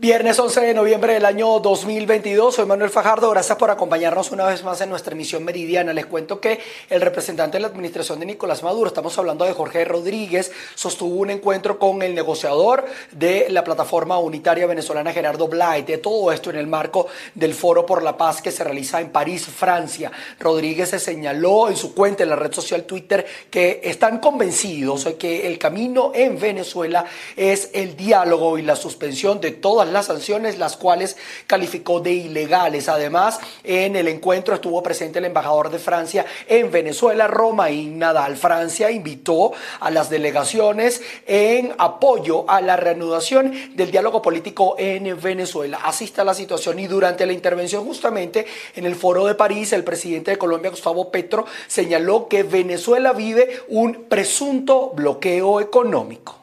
Viernes 0.00 0.38
11 0.38 0.62
de 0.62 0.72
noviembre 0.72 1.12
del 1.12 1.26
año 1.26 1.60
2022, 1.60 2.54
soy 2.54 2.64
Manuel 2.64 2.88
Fajardo, 2.88 3.28
gracias 3.28 3.58
por 3.58 3.68
acompañarnos 3.68 4.30
una 4.30 4.46
vez 4.46 4.64
más 4.64 4.80
en 4.80 4.88
nuestra 4.88 5.12
emisión 5.12 5.44
meridiana. 5.44 5.92
Les 5.92 6.06
cuento 6.06 6.40
que 6.40 6.58
el 6.88 7.02
representante 7.02 7.58
de 7.58 7.60
la 7.60 7.66
administración 7.66 8.18
de 8.18 8.24
Nicolás 8.24 8.62
Maduro, 8.62 8.88
estamos 8.88 9.18
hablando 9.18 9.44
de 9.44 9.52
Jorge 9.52 9.84
Rodríguez, 9.84 10.52
sostuvo 10.74 11.16
un 11.16 11.28
encuentro 11.28 11.78
con 11.78 12.00
el 12.00 12.14
negociador 12.14 12.86
de 13.12 13.48
la 13.50 13.62
plataforma 13.62 14.18
unitaria 14.18 14.66
venezolana 14.66 15.12
Gerardo 15.12 15.48
Blay, 15.48 15.82
de 15.82 15.98
todo 15.98 16.32
esto 16.32 16.48
en 16.48 16.56
el 16.56 16.66
marco 16.66 17.08
del 17.34 17.52
Foro 17.52 17.84
por 17.84 18.02
la 18.02 18.16
Paz 18.16 18.40
que 18.40 18.52
se 18.52 18.64
realiza 18.64 19.02
en 19.02 19.10
París, 19.10 19.44
Francia. 19.44 20.10
Rodríguez 20.38 20.88
se 20.88 20.98
señaló 20.98 21.68
en 21.68 21.76
su 21.76 21.94
cuenta 21.94 22.22
en 22.22 22.30
la 22.30 22.36
red 22.36 22.54
social 22.54 22.84
Twitter 22.84 23.26
que 23.50 23.82
están 23.84 24.18
convencidos 24.18 25.04
de 25.04 25.16
que 25.16 25.46
el 25.46 25.58
camino 25.58 26.12
en 26.14 26.40
Venezuela 26.40 27.04
es 27.36 27.68
el 27.74 27.94
diálogo 27.98 28.56
y 28.56 28.62
la 28.62 28.76
suspensión 28.76 29.42
de 29.42 29.50
todas 29.50 29.89
las 29.90 30.06
sanciones, 30.06 30.58
las 30.58 30.76
cuales 30.76 31.16
calificó 31.46 32.00
de 32.00 32.12
ilegales. 32.12 32.88
Además, 32.88 33.40
en 33.64 33.96
el 33.96 34.08
encuentro 34.08 34.54
estuvo 34.54 34.82
presente 34.82 35.18
el 35.18 35.26
embajador 35.26 35.70
de 35.70 35.78
Francia 35.78 36.26
en 36.46 36.70
Venezuela, 36.70 37.26
Romain 37.26 37.98
Nadal. 37.98 38.36
Francia 38.36 38.90
invitó 38.90 39.52
a 39.80 39.90
las 39.90 40.10
delegaciones 40.10 41.02
en 41.26 41.72
apoyo 41.78 42.48
a 42.48 42.60
la 42.60 42.76
reanudación 42.76 43.76
del 43.76 43.90
diálogo 43.90 44.22
político 44.22 44.74
en 44.78 45.20
Venezuela. 45.20 45.80
Así 45.84 46.04
está 46.04 46.24
la 46.24 46.34
situación 46.34 46.78
y 46.78 46.86
durante 46.86 47.26
la 47.26 47.32
intervención 47.32 47.84
justamente 47.84 48.46
en 48.74 48.86
el 48.86 48.94
foro 48.94 49.26
de 49.26 49.34
París, 49.34 49.72
el 49.72 49.84
presidente 49.84 50.32
de 50.32 50.38
Colombia, 50.38 50.70
Gustavo 50.70 51.10
Petro, 51.10 51.46
señaló 51.66 52.28
que 52.28 52.42
Venezuela 52.42 53.12
vive 53.12 53.62
un 53.68 54.04
presunto 54.08 54.90
bloqueo 54.94 55.60
económico. 55.60 56.39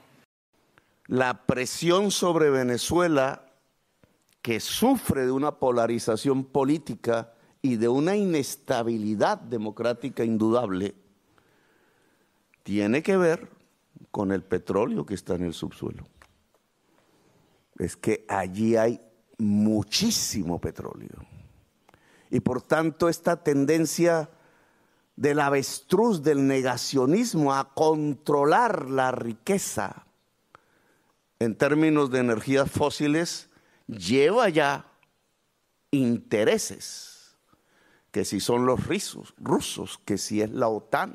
La 1.07 1.45
presión 1.45 2.11
sobre 2.11 2.49
Venezuela 2.49 3.47
que 4.47 4.61
sufre 4.61 5.25
de 5.25 5.31
una 5.33 5.59
polarización 5.59 6.45
política 6.45 7.33
y 7.61 7.75
de 7.75 7.89
una 7.89 8.16
inestabilidad 8.16 9.38
democrática 9.38 10.23
indudable, 10.23 10.95
tiene 12.64 13.03
que 13.03 13.17
ver 13.17 13.49
con 14.09 14.31
el 14.31 14.44
petróleo 14.44 15.05
que 15.05 15.16
está 15.16 15.36
en 15.36 15.44
el 15.44 15.53
subsuelo. 15.53 16.08
Es 17.77 17.97
que 17.97 18.25
allí 18.30 18.77
hay 18.77 19.02
muchísimo 19.38 20.61
petróleo. 20.61 21.25
Y 22.30 22.39
por 22.39 22.61
tanto 22.61 23.09
esta 23.09 23.44
tendencia 23.44 24.30
del 25.17 25.42
avestruz, 25.42 26.23
del 26.23 26.47
negacionismo 26.47 27.53
a 27.53 27.73
controlar 27.73 28.89
la 28.89 29.11
riqueza 29.11 30.06
en 31.39 31.55
términos 31.55 32.11
de 32.11 32.19
energías 32.19 32.69
fósiles, 32.69 33.49
lleva 33.88 34.49
ya 34.49 34.85
intereses, 35.91 37.38
que 38.11 38.25
si 38.25 38.39
son 38.39 38.66
los 38.66 38.88
rusos, 38.88 39.33
rusos, 39.38 39.99
que 40.05 40.17
si 40.17 40.41
es 40.41 40.52
la 40.52 40.67
OTAN, 40.67 41.13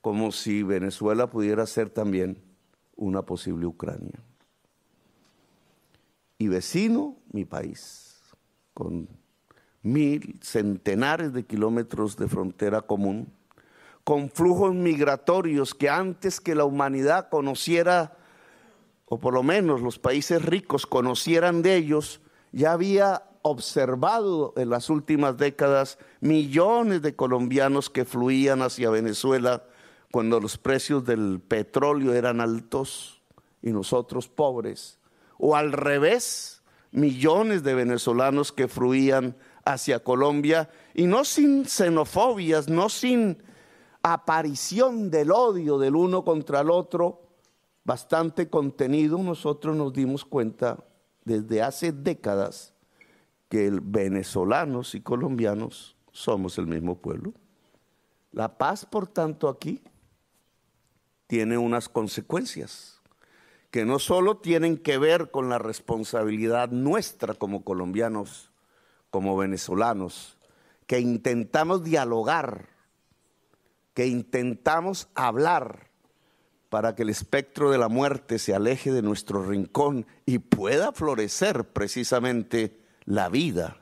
como 0.00 0.30
si 0.32 0.62
Venezuela 0.62 1.28
pudiera 1.28 1.66
ser 1.66 1.90
también 1.90 2.42
una 2.96 3.22
posible 3.22 3.66
Ucrania. 3.66 4.20
Y 6.38 6.48
vecino, 6.48 7.16
mi 7.32 7.44
país, 7.44 8.20
con 8.74 9.08
mil, 9.82 10.38
centenares 10.42 11.32
de 11.32 11.44
kilómetros 11.44 12.16
de 12.16 12.28
frontera 12.28 12.82
común, 12.82 13.32
con 14.04 14.30
flujos 14.30 14.74
migratorios 14.74 15.74
que 15.74 15.88
antes 15.88 16.40
que 16.40 16.54
la 16.54 16.64
humanidad 16.64 17.28
conociera 17.30 18.16
o 19.06 19.18
por 19.18 19.34
lo 19.34 19.42
menos 19.42 19.80
los 19.80 19.98
países 19.98 20.44
ricos 20.44 20.86
conocieran 20.86 21.62
de 21.62 21.76
ellos, 21.76 22.20
ya 22.52 22.72
había 22.72 23.22
observado 23.42 24.52
en 24.56 24.70
las 24.70 24.90
últimas 24.90 25.36
décadas 25.36 25.98
millones 26.20 27.02
de 27.02 27.14
colombianos 27.14 27.88
que 27.88 28.04
fluían 28.04 28.62
hacia 28.62 28.90
Venezuela 28.90 29.64
cuando 30.10 30.40
los 30.40 30.58
precios 30.58 31.04
del 31.04 31.40
petróleo 31.40 32.12
eran 32.12 32.40
altos 32.40 33.22
y 33.62 33.70
nosotros 33.70 34.28
pobres. 34.28 34.98
O 35.38 35.54
al 35.54 35.72
revés, 35.72 36.62
millones 36.90 37.62
de 37.62 37.74
venezolanos 37.74 38.50
que 38.50 38.66
fluían 38.66 39.36
hacia 39.64 40.02
Colombia 40.02 40.70
y 40.94 41.06
no 41.06 41.24
sin 41.24 41.66
xenofobias, 41.66 42.68
no 42.68 42.88
sin 42.88 43.42
aparición 44.02 45.10
del 45.10 45.30
odio 45.30 45.78
del 45.78 45.94
uno 45.94 46.24
contra 46.24 46.60
el 46.60 46.70
otro, 46.70 47.25
bastante 47.86 48.50
contenido, 48.50 49.16
nosotros 49.18 49.76
nos 49.76 49.92
dimos 49.92 50.24
cuenta 50.24 50.84
desde 51.24 51.62
hace 51.62 51.92
décadas 51.92 52.74
que 53.48 53.70
venezolanos 53.80 54.96
y 54.96 55.00
colombianos 55.00 55.96
somos 56.10 56.58
el 56.58 56.66
mismo 56.66 56.98
pueblo. 56.98 57.32
La 58.32 58.58
paz, 58.58 58.84
por 58.84 59.06
tanto, 59.06 59.48
aquí 59.48 59.84
tiene 61.28 61.58
unas 61.58 61.88
consecuencias 61.88 63.00
que 63.70 63.84
no 63.84 64.00
solo 64.00 64.38
tienen 64.38 64.78
que 64.78 64.98
ver 64.98 65.30
con 65.30 65.48
la 65.48 65.58
responsabilidad 65.58 66.70
nuestra 66.70 67.34
como 67.34 67.62
colombianos, 67.62 68.50
como 69.10 69.36
venezolanos, 69.36 70.38
que 70.88 70.98
intentamos 70.98 71.84
dialogar, 71.84 72.68
que 73.94 74.08
intentamos 74.08 75.08
hablar, 75.14 75.85
para 76.68 76.94
que 76.94 77.02
el 77.02 77.10
espectro 77.10 77.70
de 77.70 77.78
la 77.78 77.88
muerte 77.88 78.38
se 78.38 78.54
aleje 78.54 78.92
de 78.92 79.02
nuestro 79.02 79.42
rincón 79.42 80.06
y 80.24 80.38
pueda 80.38 80.92
florecer 80.92 81.64
precisamente 81.64 82.76
la 83.04 83.28
vida. 83.28 83.78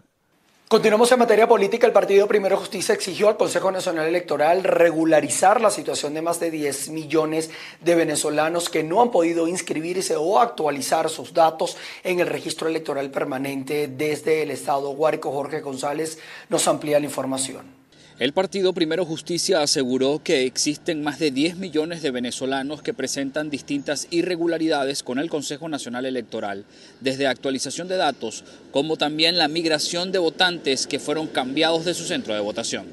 Continuamos 0.74 1.12
en 1.12 1.18
materia 1.18 1.46
política. 1.46 1.86
El 1.86 1.92
Partido 1.92 2.26
Primero 2.26 2.56
Justicia 2.56 2.94
exigió 2.94 3.28
al 3.28 3.36
Consejo 3.36 3.70
Nacional 3.70 4.06
Electoral 4.06 4.64
regularizar 4.64 5.60
la 5.60 5.70
situación 5.70 6.14
de 6.14 6.22
más 6.22 6.40
de 6.40 6.50
10 6.50 6.88
millones 6.88 7.50
de 7.80 7.94
venezolanos 7.94 8.70
que 8.70 8.82
no 8.82 9.00
han 9.00 9.10
podido 9.10 9.46
inscribirse 9.46 10.16
o 10.16 10.40
actualizar 10.40 11.10
sus 11.10 11.32
datos 11.32 11.76
en 12.02 12.18
el 12.18 12.26
registro 12.26 12.66
electoral 12.66 13.10
permanente 13.10 13.88
desde 13.88 14.42
el 14.42 14.50
Estado. 14.50 14.88
Guárico 14.90 15.30
Jorge 15.30 15.60
González 15.60 16.18
nos 16.48 16.66
amplía 16.66 16.98
la 16.98 17.06
información. 17.06 17.83
El 18.20 18.32
partido 18.32 18.72
Primero 18.72 19.04
Justicia 19.04 19.60
aseguró 19.60 20.22
que 20.22 20.44
existen 20.44 21.02
más 21.02 21.18
de 21.18 21.32
10 21.32 21.56
millones 21.56 22.00
de 22.00 22.12
venezolanos 22.12 22.80
que 22.80 22.94
presentan 22.94 23.50
distintas 23.50 24.06
irregularidades 24.12 25.02
con 25.02 25.18
el 25.18 25.28
Consejo 25.28 25.68
Nacional 25.68 26.06
Electoral, 26.06 26.64
desde 27.00 27.26
actualización 27.26 27.88
de 27.88 27.96
datos 27.96 28.44
como 28.70 28.96
también 28.96 29.36
la 29.36 29.48
migración 29.48 30.12
de 30.12 30.20
votantes 30.20 30.86
que 30.86 31.00
fueron 31.00 31.26
cambiados 31.26 31.84
de 31.84 31.94
su 31.94 32.04
centro 32.04 32.34
de 32.34 32.40
votación. 32.40 32.86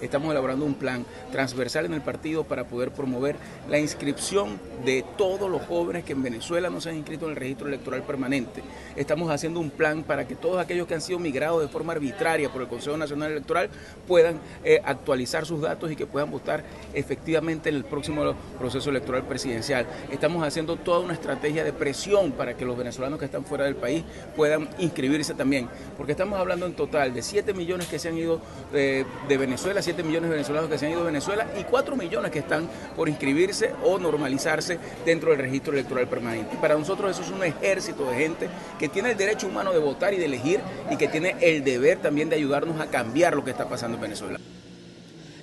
Estamos 0.00 0.32
elaborando 0.32 0.64
un 0.64 0.74
plan 0.74 1.06
transversal 1.30 1.84
en 1.86 1.94
el 1.94 2.00
partido 2.00 2.42
para 2.44 2.64
poder 2.64 2.90
promover 2.90 3.36
la 3.68 3.78
inscripción 3.78 4.58
de 4.84 5.04
todos 5.16 5.48
los 5.48 5.62
jóvenes 5.62 6.04
que 6.04 6.12
en 6.12 6.22
Venezuela 6.22 6.68
no 6.68 6.80
se 6.80 6.90
han 6.90 6.96
inscrito 6.96 7.26
en 7.26 7.30
el 7.30 7.36
registro 7.36 7.68
electoral 7.68 8.02
permanente. 8.02 8.62
Estamos 8.96 9.30
haciendo 9.30 9.60
un 9.60 9.70
plan 9.70 10.02
para 10.02 10.26
que 10.26 10.34
todos 10.34 10.58
aquellos 10.60 10.88
que 10.88 10.94
han 10.94 11.00
sido 11.00 11.20
migrados 11.20 11.62
de 11.62 11.68
forma 11.68 11.92
arbitraria 11.92 12.50
por 12.50 12.62
el 12.62 12.68
Consejo 12.68 12.96
Nacional 12.96 13.30
Electoral 13.30 13.70
puedan 14.08 14.40
eh, 14.64 14.80
actualizar 14.84 15.46
sus 15.46 15.60
datos 15.60 15.90
y 15.92 15.96
que 15.96 16.06
puedan 16.06 16.30
votar 16.30 16.64
efectivamente 16.92 17.68
en 17.68 17.76
el 17.76 17.84
próximo 17.84 18.34
proceso 18.58 18.90
electoral 18.90 19.22
presidencial. 19.22 19.86
Estamos 20.10 20.44
haciendo 20.44 20.76
toda 20.76 21.00
una 21.00 21.14
estrategia 21.14 21.62
de 21.62 21.72
presión 21.72 22.32
para 22.32 22.56
que 22.56 22.64
los 22.64 22.76
venezolanos 22.76 23.20
que 23.20 23.26
están 23.26 23.44
fuera 23.44 23.64
del 23.64 23.76
país 23.76 24.02
puedan 24.34 24.68
inscribirse 24.78 25.34
también, 25.34 25.68
porque 25.96 26.12
estamos 26.12 26.38
hablando 26.38 26.66
en 26.66 26.74
total 26.74 27.14
de 27.14 27.22
7 27.22 27.54
millones 27.54 27.86
que 27.86 28.00
se 28.00 28.08
han 28.08 28.18
ido 28.18 28.40
de, 28.72 29.06
de 29.28 29.36
Venezuela, 29.36 29.82
7 29.84 30.02
millones 30.02 30.30
de 30.30 30.36
venezolanos 30.36 30.70
que 30.70 30.78
se 30.78 30.86
han 30.86 30.92
ido 30.92 31.00
de 31.00 31.06
Venezuela 31.06 31.46
y 31.58 31.64
4 31.64 31.96
millones 31.96 32.30
que 32.30 32.38
están 32.40 32.68
por 32.96 33.08
inscribirse 33.08 33.72
o 33.84 33.98
normalizarse 33.98 34.78
dentro 35.04 35.30
del 35.30 35.38
registro 35.38 35.72
electoral 35.72 36.08
permanente. 36.08 36.56
para 36.60 36.76
nosotros 36.76 37.10
eso 37.10 37.22
es 37.22 37.30
un 37.30 37.44
ejército 37.44 38.10
de 38.10 38.16
gente 38.16 38.48
que 38.78 38.88
tiene 38.88 39.12
el 39.12 39.16
derecho 39.16 39.46
humano 39.46 39.72
de 39.72 39.78
votar 39.78 40.14
y 40.14 40.16
de 40.16 40.24
elegir 40.24 40.60
y 40.90 40.96
que 40.96 41.08
tiene 41.08 41.36
el 41.40 41.62
deber 41.62 41.98
también 41.98 42.28
de 42.28 42.36
ayudarnos 42.36 42.80
a 42.80 42.86
cambiar 42.86 43.34
lo 43.34 43.44
que 43.44 43.50
está 43.50 43.68
pasando 43.68 43.96
en 43.96 44.02
Venezuela. 44.02 44.40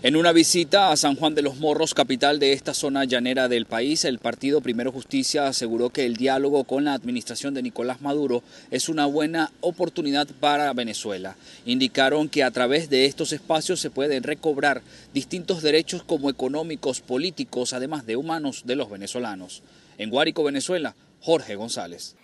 En 0.04 0.16
una 0.16 0.32
visita 0.32 0.92
a 0.92 0.98
San 0.98 1.16
Juan 1.16 1.36
de 1.36 1.44
los 1.44 1.58
Morros, 1.58 1.94
capital 1.94 2.40
de 2.40 2.54
esta 2.54 2.74
zona 2.74 3.06
llanera 3.06 3.48
del 3.48 3.68
país, 3.68 4.04
el 4.04 4.18
partido 4.18 4.60
Primero 4.60 4.92
Justicia 4.92 5.46
aseguró 5.46 5.92
que 5.92 6.08
el 6.08 6.16
diálogo 6.16 6.64
con 6.64 6.86
la 6.86 6.96
administración 6.96 7.54
de 7.54 7.62
Nicolás 7.62 8.02
Maduro 8.02 8.42
es 8.72 8.90
una 8.90 9.06
buena 9.06 9.52
oportunidad 9.62 10.28
para 10.40 10.74
Venezuela. 10.74 11.36
Indicaron 11.68 12.30
que 12.30 12.44
a 12.44 12.50
través 12.50 12.90
de 12.90 13.06
estos 13.06 13.32
espacios 13.32 13.80
se 13.80 13.92
pueden 13.92 14.24
recobrar 14.24 14.82
distintos 15.14 15.62
derechos 15.62 16.02
como 16.02 16.32
económicos, 16.32 17.02
políticos, 17.02 17.72
además 17.74 18.08
de 18.08 18.16
humanos 18.16 18.64
de 18.66 18.78
los 18.78 18.90
venezolanos. 18.90 19.62
En 20.00 20.10
Guárico, 20.10 20.44
Venezuela, 20.44 20.96
Jorge 21.20 21.56
González. 21.56 22.16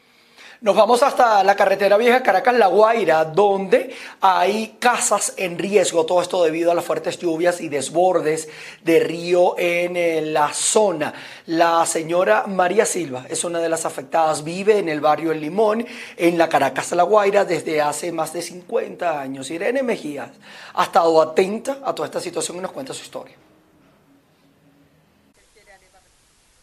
Nos 0.59 0.75
vamos 0.75 1.03
hasta 1.03 1.43
la 1.43 1.55
carretera 1.55 1.97
vieja 1.97 2.23
Caracas-La 2.23 2.65
Guaira, 2.65 3.25
donde 3.25 3.95
hay 4.21 4.77
casas 4.79 5.35
en 5.37 5.55
riesgo, 5.59 6.07
todo 6.07 6.19
esto 6.19 6.43
debido 6.43 6.71
a 6.71 6.73
las 6.73 6.83
fuertes 6.83 7.19
lluvias 7.19 7.61
y 7.61 7.69
desbordes 7.69 8.49
de 8.83 8.99
río 8.99 9.53
en 9.59 9.95
eh, 9.95 10.19
la 10.21 10.51
zona. 10.51 11.13
La 11.45 11.85
señora 11.85 12.45
María 12.47 12.87
Silva 12.87 13.25
es 13.29 13.43
una 13.43 13.59
de 13.59 13.69
las 13.69 13.85
afectadas, 13.85 14.43
vive 14.43 14.79
en 14.79 14.89
el 14.89 14.99
barrio 14.99 15.31
El 15.31 15.41
Limón, 15.41 15.85
en 16.15 16.39
la 16.39 16.49
Caracas-La 16.49 17.03
Guaira, 17.03 17.45
desde 17.45 17.79
hace 17.79 18.11
más 18.11 18.33
de 18.33 18.41
50 18.41 19.21
años. 19.21 19.51
Irene 19.51 19.83
Mejías 19.83 20.31
ha 20.73 20.83
estado 20.85 21.21
atenta 21.21 21.81
a 21.85 21.93
toda 21.93 22.07
esta 22.07 22.19
situación 22.19 22.57
y 22.57 22.61
nos 22.61 22.71
cuenta 22.71 22.95
su 22.95 23.03
historia. 23.03 23.35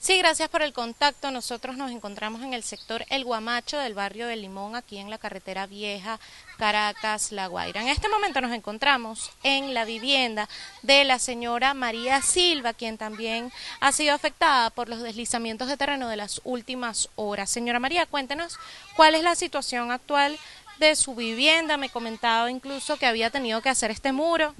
Sí, 0.04 0.18
gracias 0.18 0.50
por 0.50 0.60
el 0.60 0.74
contacto. 0.74 1.30
Nosotros 1.30 1.78
nos 1.78 1.90
encontramos 1.90 2.42
en 2.42 2.52
el 2.52 2.62
sector 2.62 3.06
El 3.08 3.24
Guamacho 3.24 3.78
del 3.78 3.94
barrio 3.94 4.26
de 4.26 4.36
Limón, 4.36 4.76
aquí 4.76 4.98
en 4.98 5.08
la 5.08 5.16
carretera 5.16 5.66
vieja 5.66 6.20
Caracas, 6.58 7.32
La 7.32 7.46
Guaira. 7.46 7.80
En 7.80 7.88
este 7.88 8.10
momento 8.10 8.42
nos 8.42 8.52
encontramos 8.52 9.30
en 9.42 9.72
la 9.72 9.86
vivienda 9.86 10.46
de 10.82 11.04
la 11.04 11.18
señora 11.18 11.72
María 11.72 12.20
Silva, 12.20 12.74
quien 12.74 12.98
también 12.98 13.50
ha 13.80 13.92
sido 13.92 14.14
afectada 14.14 14.68
por 14.68 14.90
los 14.90 15.00
deslizamientos 15.00 15.68
de 15.68 15.78
terreno 15.78 16.06
de 16.08 16.16
las 16.16 16.42
últimas 16.44 17.08
horas. 17.14 17.48
Señora 17.48 17.80
María, 17.80 18.04
cuéntenos 18.04 18.58
cuál 18.96 19.14
es 19.14 19.22
la 19.22 19.34
situación 19.34 19.90
actual 19.90 20.38
de 20.80 20.96
su 20.96 21.14
vivienda. 21.14 21.78
Me 21.78 21.88
comentaba 21.88 22.50
incluso 22.50 22.98
que 22.98 23.06
había 23.06 23.30
tenido 23.30 23.62
que 23.62 23.70
hacer 23.70 23.90
este 23.90 24.12
muro. 24.12 24.54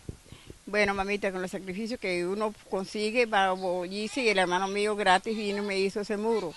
Bueno, 0.67 0.95
mamita, 0.95 1.31
con 1.31 1.43
los 1.43 1.51
sacrificios 1.51 2.01
que 2.01 2.27
uno 2.27 2.55
consigue, 2.71 3.29
y 3.29 4.29
el 4.29 4.39
hermano 4.39 4.67
mío 4.67 4.97
gratis 4.97 5.37
vino 5.37 5.63
y 5.63 5.67
me 5.67 5.79
hizo 5.79 6.01
ese 6.01 6.17
muro. 6.17 6.55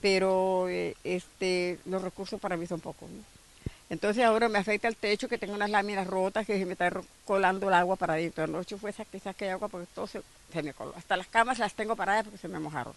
Pero 0.00 0.68
eh, 0.68 0.96
este, 1.02 1.78
los 1.86 2.02
recursos 2.02 2.40
para 2.40 2.56
mí 2.56 2.66
son 2.66 2.80
pocos. 2.80 3.08
Entonces 3.90 4.24
ahora 4.24 4.48
me 4.48 4.60
afecta 4.60 4.86
el 4.86 4.94
techo, 4.94 5.28
que 5.28 5.38
tengo 5.38 5.54
unas 5.54 5.70
láminas 5.70 6.06
rotas, 6.06 6.46
que 6.46 6.56
se 6.56 6.64
me 6.64 6.72
está 6.72 6.92
colando 7.24 7.66
el 7.66 7.74
agua 7.74 7.96
para 7.96 8.14
adentro. 8.14 8.44
Anoche 8.44 8.76
fue 8.76 8.90
esa 8.90 9.04
que 9.04 9.18
saqué 9.18 9.50
agua 9.50 9.66
porque 9.66 9.88
todo 9.92 10.06
se, 10.06 10.22
me 10.62 10.72
coló. 10.72 10.94
Hasta 10.96 11.16
las 11.16 11.26
camas 11.26 11.58
las 11.58 11.74
tengo 11.74 11.96
paradas 11.96 12.24
porque 12.24 12.38
se 12.38 12.46
me 12.46 12.60
mojaron. 12.60 12.94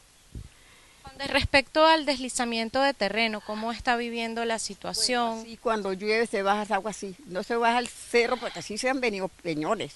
Respecto 1.27 1.85
al 1.85 2.05
deslizamiento 2.05 2.81
de 2.81 2.93
terreno, 2.93 3.41
¿cómo 3.41 3.71
está 3.71 3.95
viviendo 3.95 4.45
la 4.45 4.59
situación? 4.59 5.43
Y 5.47 5.57
cuando 5.57 5.93
llueve 5.93 6.27
se 6.27 6.43
baja 6.43 6.63
esa 6.63 6.75
agua 6.75 6.91
así. 6.91 7.15
No 7.25 7.43
se 7.43 7.55
baja 7.55 7.77
al 7.77 7.87
cerro 7.87 8.37
porque 8.37 8.59
así 8.59 8.77
se 8.77 8.89
han 8.89 8.99
venido 8.99 9.27
peñones. 9.27 9.93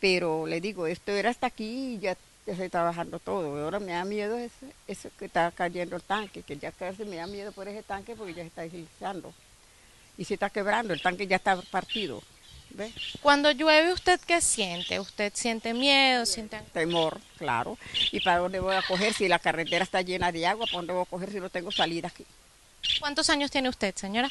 Pero 0.00 0.46
le 0.46 0.60
digo, 0.60 0.86
esto 0.86 1.12
era 1.12 1.30
hasta 1.30 1.48
aquí 1.48 1.94
y 1.94 1.98
ya, 1.98 2.16
se 2.46 2.64
está 2.64 2.82
bajando 2.82 3.18
todo. 3.18 3.62
Ahora 3.62 3.80
me 3.80 3.92
da 3.92 4.04
miedo 4.04 4.38
eso, 4.38 5.10
que 5.18 5.26
está 5.26 5.50
cayendo 5.50 5.96
el 5.96 6.02
tanque, 6.02 6.42
que 6.42 6.56
ya 6.56 6.72
casi 6.72 7.04
me 7.04 7.16
da 7.16 7.26
miedo 7.26 7.52
por 7.52 7.68
ese 7.68 7.82
tanque 7.82 8.14
porque 8.14 8.34
ya 8.34 8.42
se 8.42 8.48
está 8.48 8.62
deslizando. 8.62 9.34
Y 10.16 10.24
se 10.24 10.34
está 10.34 10.50
quebrando, 10.50 10.94
el 10.94 11.02
tanque 11.02 11.26
ya 11.26 11.36
está 11.36 11.60
partido. 11.62 12.22
Cuando 13.22 13.50
llueve, 13.50 13.92
¿usted 13.92 14.20
qué 14.20 14.40
siente? 14.40 15.00
¿Usted 15.00 15.32
siente 15.34 15.74
miedo? 15.74 16.26
siente 16.26 16.60
Temor, 16.72 17.20
claro. 17.36 17.76
¿Y 18.12 18.20
para 18.20 18.38
dónde 18.38 18.60
voy 18.60 18.76
a 18.76 18.82
coger 18.82 19.12
si 19.14 19.28
la 19.28 19.38
carretera 19.38 19.84
está 19.84 20.02
llena 20.02 20.30
de 20.30 20.46
agua? 20.46 20.66
¿Para 20.66 20.78
dónde 20.78 20.92
voy 20.92 21.02
a 21.02 21.06
coger 21.06 21.32
si 21.32 21.40
no 21.40 21.50
tengo 21.50 21.72
salida 21.72 22.08
aquí? 22.08 22.24
¿Cuántos 23.00 23.28
años 23.30 23.50
tiene 23.50 23.68
usted, 23.68 23.94
señora? 23.96 24.30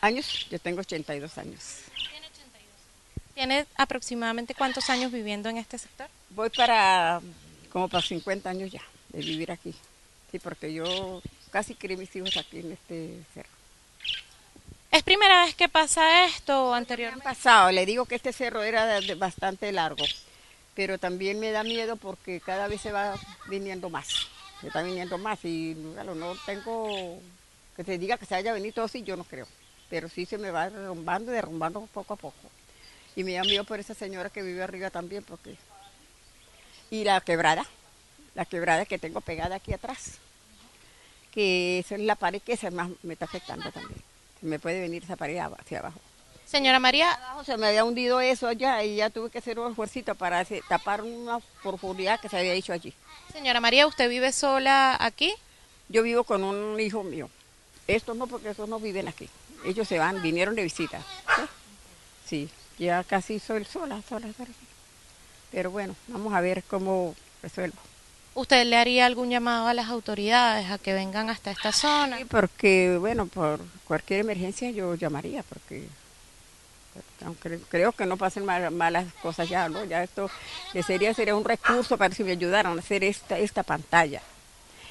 Años, 0.00 0.46
yo 0.50 0.58
tengo 0.58 0.80
82 0.80 1.38
años. 1.38 1.62
¿Tiene 1.94 2.26
82? 2.26 3.34
¿Tiene 3.34 3.66
aproximadamente 3.76 4.54
cuántos 4.54 4.90
años 4.90 5.12
viviendo 5.12 5.48
en 5.48 5.58
este 5.58 5.78
sector? 5.78 6.08
Voy 6.30 6.50
para, 6.50 7.20
como 7.70 7.88
para 7.88 8.06
50 8.06 8.48
años 8.48 8.70
ya, 8.70 8.82
de 9.10 9.20
vivir 9.20 9.52
aquí. 9.52 9.74
Sí, 10.30 10.38
porque 10.38 10.72
yo 10.72 11.22
casi 11.50 11.74
crié 11.74 11.96
mis 11.96 12.14
hijos 12.16 12.36
aquí 12.36 12.60
en 12.60 12.72
este 12.72 13.20
cerro. 13.34 13.59
¿Es 14.90 15.04
primera 15.04 15.44
vez 15.44 15.54
que 15.54 15.68
pasa 15.68 16.24
esto 16.24 16.70
o 16.70 16.74
anteriormente? 16.74 17.22
Pasado, 17.22 17.70
le 17.70 17.86
digo 17.86 18.06
que 18.06 18.16
este 18.16 18.32
cerro 18.32 18.64
era 18.64 18.98
bastante 19.16 19.70
largo, 19.70 20.04
pero 20.74 20.98
también 20.98 21.38
me 21.38 21.52
da 21.52 21.62
miedo 21.62 21.94
porque 21.94 22.40
cada 22.40 22.66
vez 22.66 22.80
se 22.80 22.90
va 22.90 23.14
viniendo 23.48 23.88
más, 23.88 24.08
se 24.60 24.66
está 24.66 24.82
viniendo 24.82 25.16
más 25.16 25.44
y 25.44 25.76
no 25.76 26.34
tengo 26.44 27.20
que 27.76 27.84
te 27.84 27.98
diga 27.98 28.18
que 28.18 28.26
se 28.26 28.34
haya 28.34 28.52
venido 28.52 28.74
todo 28.74 28.86
así, 28.86 29.04
yo 29.04 29.16
no 29.16 29.22
creo, 29.22 29.46
pero 29.88 30.08
sí 30.08 30.26
se 30.26 30.38
me 30.38 30.50
va 30.50 30.68
derrumbando 30.68 31.30
y 31.30 31.34
derrumbando 31.36 31.88
poco 31.94 32.14
a 32.14 32.16
poco. 32.16 32.50
Y 33.14 33.22
me 33.22 33.34
da 33.34 33.42
miedo 33.42 33.62
por 33.62 33.78
esa 33.78 33.94
señora 33.94 34.28
que 34.28 34.42
vive 34.42 34.62
arriba 34.62 34.90
también 34.90 35.22
porque... 35.22 35.56
Y 36.90 37.04
la 37.04 37.20
quebrada, 37.20 37.64
la 38.34 38.44
quebrada 38.44 38.86
que 38.86 38.98
tengo 38.98 39.20
pegada 39.20 39.54
aquí 39.54 39.72
atrás, 39.72 40.18
que 41.30 41.78
esa 41.78 41.94
es 41.94 42.00
la 42.00 42.16
pared 42.16 42.42
que 42.42 42.56
se 42.56 42.72
me 42.72 43.12
está 43.12 43.26
afectando 43.26 43.70
también 43.70 44.09
me 44.42 44.58
puede 44.58 44.80
venir 44.80 45.04
esa 45.04 45.16
pared 45.16 45.38
hacia 45.38 45.80
abajo. 45.80 46.00
Señora 46.46 46.80
María. 46.80 47.16
se 47.46 47.56
me 47.56 47.68
había 47.68 47.84
hundido 47.84 48.20
eso 48.20 48.48
allá 48.48 48.82
y 48.82 48.96
ya 48.96 49.08
tuve 49.10 49.30
que 49.30 49.38
hacer 49.38 49.60
un 49.60 49.70
esfuerzo 49.70 50.14
para 50.16 50.44
tapar 50.68 51.02
una 51.02 51.38
profundidad 51.62 52.18
que 52.20 52.28
se 52.28 52.38
había 52.38 52.54
hecho 52.54 52.72
allí. 52.72 52.92
Señora 53.32 53.60
María, 53.60 53.86
¿usted 53.86 54.08
vive 54.08 54.32
sola 54.32 54.96
aquí? 54.98 55.32
Yo 55.88 56.02
vivo 56.02 56.24
con 56.24 56.42
un 56.42 56.80
hijo 56.80 57.04
mío. 57.04 57.30
Estos 57.86 58.16
no, 58.16 58.26
porque 58.26 58.50
estos 58.50 58.68
no 58.68 58.80
viven 58.80 59.06
aquí. 59.06 59.28
Ellos 59.64 59.86
se 59.86 59.98
van, 59.98 60.22
vinieron 60.22 60.56
de 60.56 60.64
visita. 60.64 61.00
Sí, 62.26 62.48
ya 62.78 63.04
casi 63.04 63.38
soy 63.38 63.64
sola, 63.64 64.02
sola, 64.08 64.32
sola. 64.36 64.50
Pero 65.52 65.70
bueno, 65.70 65.94
vamos 66.08 66.32
a 66.32 66.40
ver 66.40 66.64
cómo 66.64 67.14
resuelvo. 67.42 67.78
¿Usted 68.34 68.64
le 68.64 68.76
haría 68.76 69.06
algún 69.06 69.28
llamado 69.28 69.66
a 69.66 69.74
las 69.74 69.88
autoridades 69.88 70.70
a 70.70 70.78
que 70.78 70.94
vengan 70.94 71.30
hasta 71.30 71.50
esta 71.50 71.72
zona? 71.72 72.18
Sí, 72.18 72.24
porque, 72.24 72.96
bueno, 72.98 73.26
por 73.26 73.60
cualquier 73.84 74.20
emergencia 74.20 74.70
yo 74.70 74.94
llamaría, 74.94 75.42
porque 75.42 75.88
aunque 77.24 77.58
creo 77.68 77.92
que 77.92 78.06
no 78.06 78.16
pasen 78.16 78.44
malas 78.44 79.06
cosas 79.22 79.48
ya, 79.48 79.68
¿no? 79.68 79.84
Ya 79.84 80.02
esto 80.02 80.30
sería, 80.86 81.12
sería 81.12 81.34
un 81.34 81.44
recurso 81.44 81.98
para 81.98 82.14
si 82.14 82.24
me 82.24 82.32
ayudaran 82.32 82.76
a 82.76 82.80
hacer 82.80 83.04
esta, 83.04 83.38
esta 83.38 83.62
pantalla. 83.62 84.22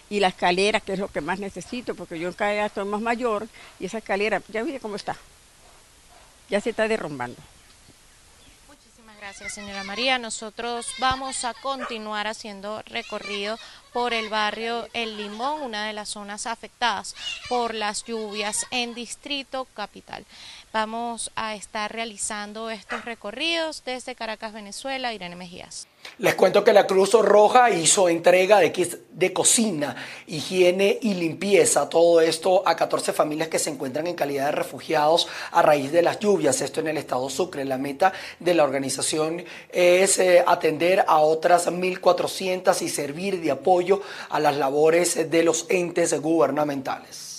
Y 0.10 0.20
la 0.20 0.30
escalera, 0.30 0.80
que 0.80 0.94
es 0.94 1.00
lo 1.00 1.08
que 1.08 1.22
más 1.22 1.40
necesito, 1.40 1.96
porque 1.96 2.20
yo 2.20 2.34
cada 2.36 2.52
día 2.52 2.66
estoy 2.66 2.86
más 2.86 3.02
mayor, 3.02 3.48
y 3.80 3.86
esa 3.86 4.00
escalera, 4.00 4.42
ya 4.50 4.64
mire 4.64 4.80
cómo 4.80 4.96
está, 4.96 5.16
ya 6.50 6.60
se 6.60 6.72
está 6.72 6.88
derrumbando. 6.88 7.38
Gracias, 9.30 9.54
señora 9.54 9.84
María. 9.84 10.18
Nosotros 10.18 10.88
vamos 10.98 11.46
a 11.46 11.54
continuar 11.54 12.26
haciendo 12.26 12.82
recorrido 12.82 13.60
por 13.94 14.12
el 14.12 14.28
barrio 14.28 14.88
El 14.94 15.18
Limón, 15.18 15.62
una 15.62 15.86
de 15.86 15.94
las 15.94 16.10
zonas 16.10 16.48
afectadas 16.48 17.16
por 17.48 17.76
las 17.76 18.04
lluvias 18.06 18.66
en 18.72 18.96
Distrito 18.96 19.66
Capital. 19.76 20.26
Vamos 20.74 21.30
a 21.36 21.54
estar 21.54 21.92
realizando 21.94 22.72
estos 22.72 23.06
recorridos 23.06 23.84
desde 23.86 24.16
Caracas, 24.16 24.52
Venezuela. 24.52 25.14
Irene 25.14 25.36
Mejías. 25.36 25.88
Les 26.18 26.36
cuento 26.36 26.64
que 26.64 26.74
la 26.74 26.86
Cruz 26.86 27.14
Roja 27.14 27.70
hizo 27.70 28.10
entrega 28.10 28.60
de 28.60 28.72
kits 28.72 28.98
de 29.12 29.32
cocina, 29.32 29.96
higiene 30.28 30.98
y 31.02 31.14
limpieza, 31.14 31.88
todo 31.88 32.20
esto 32.22 32.64
a 32.66 32.76
14 32.76 33.14
familias 33.14 33.50
que 33.50 33.60
se 33.60 33.70
encuentran 33.70 34.08
en 34.08 34.16
calidad 34.16 34.48
de 34.48 34.52
refugiados 34.54 35.28
a 35.52 35.62
raíz 35.62 35.92
de 35.92 36.02
las 36.02 36.20
lluvias, 36.20 36.62
esto 36.62 36.80
en 36.80 36.88
el 36.88 36.98
estado 36.98 37.30
Sucre. 37.30 37.64
La 37.66 37.78
meta 37.78 38.12
de 38.40 38.54
la 38.54 38.64
organización 38.64 39.44
es 39.72 40.20
eh, 40.20 40.44
atender 40.46 41.06
a 41.08 41.20
otras 41.20 41.68
1.400 41.68 42.82
y 42.82 42.90
servir 42.90 43.42
de 43.42 43.52
apoyo 43.52 44.02
a 44.30 44.40
las 44.40 44.58
labores 44.58 45.30
de 45.30 45.44
los 45.44 45.66
entes 45.70 46.20
gubernamentales. 46.20 47.30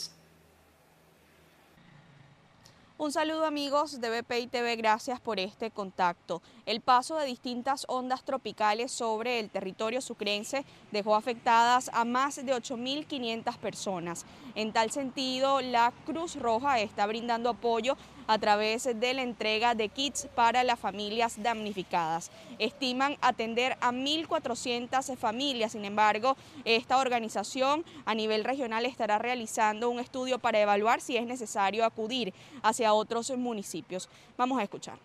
Un 3.00 3.12
saludo 3.12 3.46
amigos 3.46 3.98
de 3.98 4.20
BPI 4.20 4.48
TV, 4.48 4.76
gracias 4.76 5.18
por 5.20 5.40
este 5.40 5.70
contacto. 5.70 6.42
El 6.70 6.80
paso 6.80 7.16
de 7.16 7.26
distintas 7.26 7.84
ondas 7.88 8.22
tropicales 8.22 8.92
sobre 8.92 9.40
el 9.40 9.50
territorio 9.50 10.00
sucrense 10.00 10.64
dejó 10.92 11.16
afectadas 11.16 11.90
a 11.92 12.04
más 12.04 12.36
de 12.36 12.54
8.500 12.54 13.56
personas. 13.56 14.24
En 14.54 14.72
tal 14.72 14.92
sentido, 14.92 15.62
la 15.62 15.92
Cruz 16.06 16.36
Roja 16.36 16.78
está 16.78 17.06
brindando 17.06 17.50
apoyo 17.50 17.96
a 18.28 18.38
través 18.38 18.84
de 18.84 19.14
la 19.14 19.22
entrega 19.22 19.74
de 19.74 19.88
kits 19.88 20.28
para 20.36 20.62
las 20.62 20.78
familias 20.78 21.42
damnificadas. 21.42 22.30
Estiman 22.60 23.16
atender 23.20 23.76
a 23.80 23.90
1.400 23.90 25.16
familias, 25.16 25.72
sin 25.72 25.84
embargo, 25.84 26.36
esta 26.64 26.98
organización 26.98 27.84
a 28.04 28.14
nivel 28.14 28.44
regional 28.44 28.86
estará 28.86 29.18
realizando 29.18 29.90
un 29.90 29.98
estudio 29.98 30.38
para 30.38 30.60
evaluar 30.60 31.00
si 31.00 31.16
es 31.16 31.26
necesario 31.26 31.84
acudir 31.84 32.32
hacia 32.62 32.94
otros 32.94 33.36
municipios. 33.36 34.08
Vamos 34.36 34.60
a 34.60 34.62
escuchar. 34.62 35.00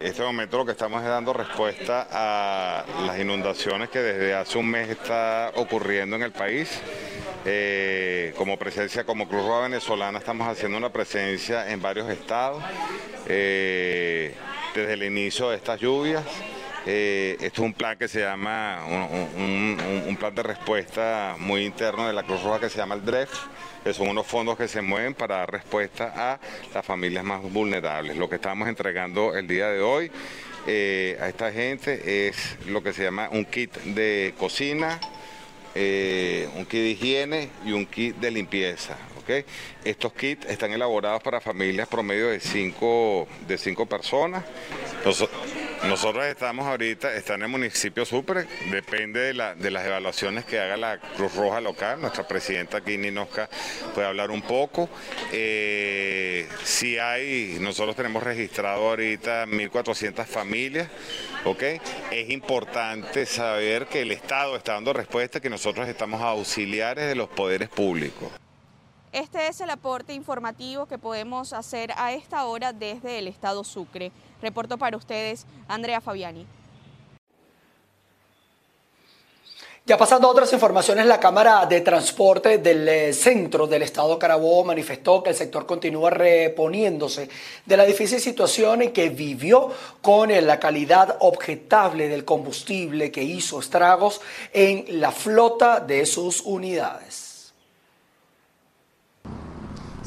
En 0.00 0.06
este 0.06 0.22
momento 0.22 0.58
lo 0.58 0.64
que 0.64 0.70
estamos 0.70 1.02
es 1.02 1.08
dando 1.08 1.32
respuesta 1.32 2.06
a 2.08 2.84
las 3.04 3.18
inundaciones 3.18 3.88
que 3.88 3.98
desde 3.98 4.32
hace 4.32 4.56
un 4.56 4.70
mes 4.70 4.88
está 4.88 5.50
ocurriendo 5.56 6.14
en 6.14 6.22
el 6.22 6.30
país. 6.30 6.80
Eh, 7.44 8.32
como 8.36 8.56
presencia, 8.56 9.02
como 9.02 9.26
Cruz 9.26 9.44
Roja 9.44 9.62
Venezolana, 9.62 10.20
estamos 10.20 10.46
haciendo 10.46 10.78
una 10.78 10.90
presencia 10.90 11.68
en 11.72 11.82
varios 11.82 12.08
estados 12.10 12.62
eh, 13.26 14.36
desde 14.72 14.92
el 14.92 15.02
inicio 15.02 15.50
de 15.50 15.56
estas 15.56 15.80
lluvias. 15.80 16.22
Eh, 16.90 17.36
esto 17.42 17.60
es 17.60 17.66
un 17.66 17.74
plan 17.74 17.98
que 17.98 18.08
se 18.08 18.20
llama, 18.20 18.82
un, 19.36 20.16
plan 20.18 20.34
de 20.34 20.42
respuesta 20.42 21.36
muy 21.38 21.66
interno 21.66 22.06
de 22.06 22.14
la 22.14 22.22
Cruz 22.22 22.42
Roja 22.42 22.60
que 22.60 22.70
se 22.70 22.78
llama 22.78 22.94
el 22.94 23.04
DREF, 23.04 23.28
que 23.84 23.92
son 23.92 24.08
unos 24.08 24.26
fondos 24.26 24.56
que 24.56 24.68
se 24.68 24.80
mueven 24.80 25.12
para 25.12 25.36
dar 25.36 25.52
respuesta 25.52 26.14
a 26.16 26.40
las 26.72 26.86
familias 26.86 27.24
más 27.24 27.42
vulnerables. 27.42 28.16
Lo 28.16 28.30
que 28.30 28.36
estamos 28.36 28.68
entregando 28.68 29.36
el 29.36 29.46
día 29.46 29.68
de 29.68 29.82
hoy 29.82 30.10
eh, 30.66 31.18
a 31.20 31.28
esta 31.28 31.52
gente 31.52 32.28
es 32.28 32.56
lo 32.68 32.82
que 32.82 32.94
se 32.94 33.04
llama 33.04 33.28
un 33.32 33.44
kit 33.44 33.76
de 33.82 34.32
cocina, 34.38 34.98
eh, 35.74 36.48
un 36.56 36.64
kit 36.64 36.80
de 36.80 36.88
higiene 36.88 37.50
y 37.66 37.72
un 37.72 37.84
kit 37.84 38.16
de 38.16 38.30
limpieza. 38.30 38.96
Estos 39.84 40.14
kits 40.14 40.46
están 40.46 40.72
elaborados 40.72 41.22
para 41.22 41.38
familias 41.40 41.86
promedio 41.86 42.28
de 42.28 42.40
cinco, 42.40 43.28
de 43.46 43.58
cinco 43.58 43.84
personas. 43.84 44.42
Nosotros 45.84 46.24
estamos 46.26 46.66
ahorita, 46.66 47.14
está 47.14 47.34
en 47.34 47.42
el 47.42 47.48
municipio 47.48 48.04
Sucre, 48.04 48.46
depende 48.70 49.32
de, 49.32 49.34
las 49.34 49.86
evaluaciones 49.86 50.44
que 50.44 50.58
haga 50.58 50.76
la 50.76 50.98
Cruz 50.98 51.34
Roja 51.34 51.60
local. 51.60 52.00
Nuestra 52.00 52.26
presidenta 52.26 52.78
aquí, 52.78 52.98
Ninosca, 52.98 53.48
puede 53.94 54.06
hablar 54.06 54.30
un 54.30 54.42
poco. 54.42 54.88
Eh, 55.32 56.48
si 56.64 56.98
hay, 56.98 57.58
nosotros 57.60 57.96
tenemos 57.96 58.22
registrado 58.22 58.88
ahorita 58.88 59.46
1.400 59.46 60.26
familias. 60.26 60.88
Es 62.10 62.28
importante 62.28 63.24
saber 63.24 63.86
que 63.86 64.02
el 64.02 64.10
Estado 64.10 64.56
está 64.56 64.74
dando 64.74 64.92
respuesta, 64.92 65.40
que 65.40 65.48
nosotros 65.48 65.88
estamos 65.88 66.20
auxiliares 66.20 67.06
de 67.06 67.14
los 67.14 67.28
poderes 67.28 67.70
públicos. 67.70 68.28
Este 69.12 69.46
es 69.46 69.60
el 69.62 69.70
aporte 69.70 70.12
informativo 70.12 70.86
que 70.86 70.98
podemos 70.98 71.54
hacer 71.54 71.92
a 71.96 72.12
esta 72.12 72.44
hora 72.44 72.74
desde 72.74 73.18
el 73.18 73.28
Estado 73.28 73.64
Sucre. 73.64 74.12
Reporto 74.40 74.78
para 74.78 74.96
ustedes, 74.96 75.46
Andrea 75.68 76.00
Fabiani. 76.00 76.46
Ya 79.88 79.96
pasando 79.96 80.28
a 80.28 80.30
otras 80.32 80.52
informaciones, 80.52 81.06
la 81.06 81.18
Cámara 81.18 81.64
de 81.64 81.80
Transporte 81.80 82.58
del 82.58 82.86
eh, 82.86 83.14
Centro 83.14 83.66
del 83.66 83.80
Estado 83.80 84.18
Carabobo 84.18 84.62
manifestó 84.64 85.22
que 85.22 85.30
el 85.30 85.34
sector 85.34 85.64
continúa 85.64 86.10
reponiéndose 86.10 87.30
de 87.64 87.76
la 87.78 87.86
difícil 87.86 88.20
situación 88.20 88.90
que 88.90 89.08
vivió 89.08 89.70
con 90.02 90.30
eh, 90.30 90.42
la 90.42 90.60
calidad 90.60 91.16
objetable 91.20 92.08
del 92.08 92.26
combustible 92.26 93.10
que 93.10 93.22
hizo 93.22 93.60
estragos 93.60 94.20
en 94.52 95.00
la 95.00 95.10
flota 95.10 95.80
de 95.80 96.04
sus 96.04 96.42
unidades. 96.42 97.27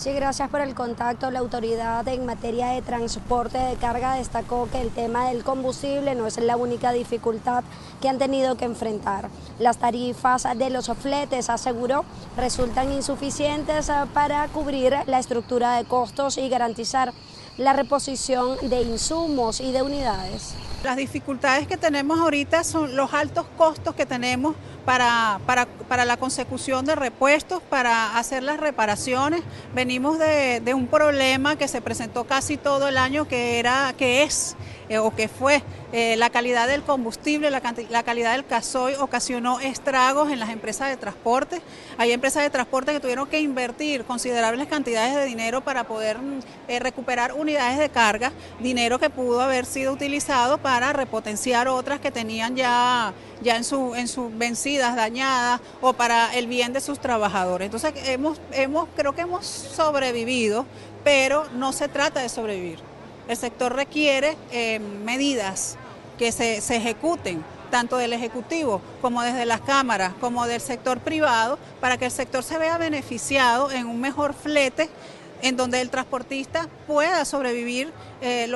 Sí, 0.02 0.12
gracias 0.14 0.50
por 0.50 0.62
el 0.62 0.74
contacto. 0.74 1.30
La 1.30 1.38
autoridad 1.38 2.08
en 2.08 2.26
materia 2.26 2.70
de 2.70 2.82
transporte 2.82 3.60
de 3.60 3.76
carga 3.76 4.16
destacó 4.16 4.68
que 4.72 4.82
el 4.82 4.90
tema 4.90 5.30
del 5.30 5.44
combustible 5.44 6.16
no 6.16 6.26
es 6.26 6.40
la 6.40 6.58
única 6.58 6.92
dificultad 6.92 7.64
que 8.02 8.10
han 8.10 8.18
tenido 8.18 8.58
que 8.58 8.66
enfrentar. 8.66 9.30
Las 9.60 9.78
tarifas 9.78 10.48
de 10.58 10.72
los 10.72 10.88
fletes, 10.98 11.52
aseguró, 11.52 12.04
resultan 12.36 12.92
insuficientes 12.92 13.92
para 14.12 14.48
cubrir 14.48 14.96
la 15.06 15.20
estructura 15.20 15.78
de 15.78 15.86
costos 15.86 16.40
y 16.40 16.50
garantizar 16.50 17.14
la 17.60 17.74
reposición 17.74 18.58
de 18.64 18.82
insumos 18.82 19.62
y 19.62 19.72
de 19.72 19.84
unidades. 19.84 20.56
Las 20.84 20.98
dificultades 20.98 21.68
que 21.68 21.78
tenemos 21.78 22.20
ahorita 22.20 22.64
son 22.64 22.96
los 22.96 23.14
altos 23.14 23.46
costos 23.56 23.94
que 23.94 24.08
tenemos 24.08 24.56
para, 24.84 25.40
para, 25.46 26.06
la 26.06 26.18
consecución 26.18 26.86
de 26.86 26.96
repuestos, 26.96 27.62
para 27.62 28.18
hacer 28.18 28.42
las 28.42 28.60
reparaciones. 28.60 29.44
Venimos 29.76 30.18
de, 30.18 30.60
de, 30.60 30.74
un 30.74 30.88
problema 30.88 31.56
que 31.56 31.68
se 31.68 31.82
presentó 31.82 32.24
casi 32.24 32.58
todo 32.58 32.88
el 32.88 32.98
año, 32.98 33.28
que, 33.28 33.60
era, 33.60 33.94
que 33.96 34.24
es 34.24 34.56
eh, 34.92 34.98
o 34.98 35.16
que 35.16 35.30
fue 35.30 35.64
eh, 35.94 36.18
la 36.18 36.30
calidad 36.30 36.68
del 36.68 36.84
combustible, 36.84 37.50
la, 37.50 37.62
calidad 37.62 38.34
del 38.34 38.44
gasoil 38.44 38.98
ocasionó 39.00 39.62
estragos 39.62 40.30
en 40.32 40.40
las 40.40 40.50
empresas 40.50 40.90
de 40.90 40.98
transporte. 40.98 41.62
Hay 41.98 42.12
empresas 42.12 42.44
de 42.44 42.50
transporte 42.50 42.92
que 42.92 43.00
tuvieron 43.00 43.28
que 43.28 43.40
invertir 43.40 44.04
considerables 44.04 44.68
cantidades 44.68 45.16
de 45.16 45.24
dinero 45.24 45.62
para 45.62 45.86
poder 45.86 46.18
mm, 46.18 46.40
eh, 46.68 46.80
recuperar 46.80 47.32
unidades 47.32 47.78
de 47.78 47.88
carga, 47.90 48.34
dinero 48.60 49.00
que 49.00 49.10
pudo 49.10 49.40
haber 49.40 49.66
sido 49.66 49.94
utilizado 49.94 50.58
para 50.58 50.71
repotenciar 50.80 51.68
otras 51.68 52.00
que 52.00 52.12
tenían 52.12 52.56
ya, 52.56 53.14
ya 53.42 53.58
en 53.58 53.64
sus 53.64 53.98
en 53.98 54.08
su 54.08 54.30
vencidas, 54.34 54.96
dañadas 54.96 55.62
o 55.82 55.94
para 55.94 56.34
el 56.36 56.48
bien 56.48 56.74
de 56.74 56.82
sus 56.82 57.00
trabajadores. 57.00 57.66
Entonces 57.66 57.94
hemos, 58.08 58.40
hemos, 58.52 58.88
creo 58.96 59.14
que 59.14 59.22
hemos 59.22 59.46
sobrevivido, 59.46 60.66
pero 61.04 61.46
no 61.54 61.74
se 61.74 61.88
trata 61.88 62.22
de 62.22 62.30
sobrevivir. 62.30 62.80
El 63.28 63.38
sector 63.38 63.74
requiere 63.76 64.36
medidas 65.06 65.78
que 66.18 66.32
se, 66.32 66.58
ejecuten 66.58 67.44
tanto 67.70 67.98
del 67.98 68.14
Ejecutivo 68.14 68.82
como 69.02 69.22
desde 69.24 69.46
las 69.46 69.62
cámaras, 69.62 70.14
como 70.20 70.46
del 70.46 70.60
sector 70.60 71.00
privado, 71.00 71.58
para 71.80 71.98
que 71.98 72.06
el 72.06 72.12
sector 72.12 72.44
se 72.44 72.58
vea 72.58 72.78
beneficiado 72.78 73.72
en 73.72 73.88
un 73.88 74.02
mejor 74.02 74.34
flete 74.34 74.90
en 75.42 75.56
donde 75.56 75.82
el 75.82 75.90
transportista 75.90 76.68
pueda 76.86 77.26
sobrevivir 77.26 77.92
eh, 78.22 78.48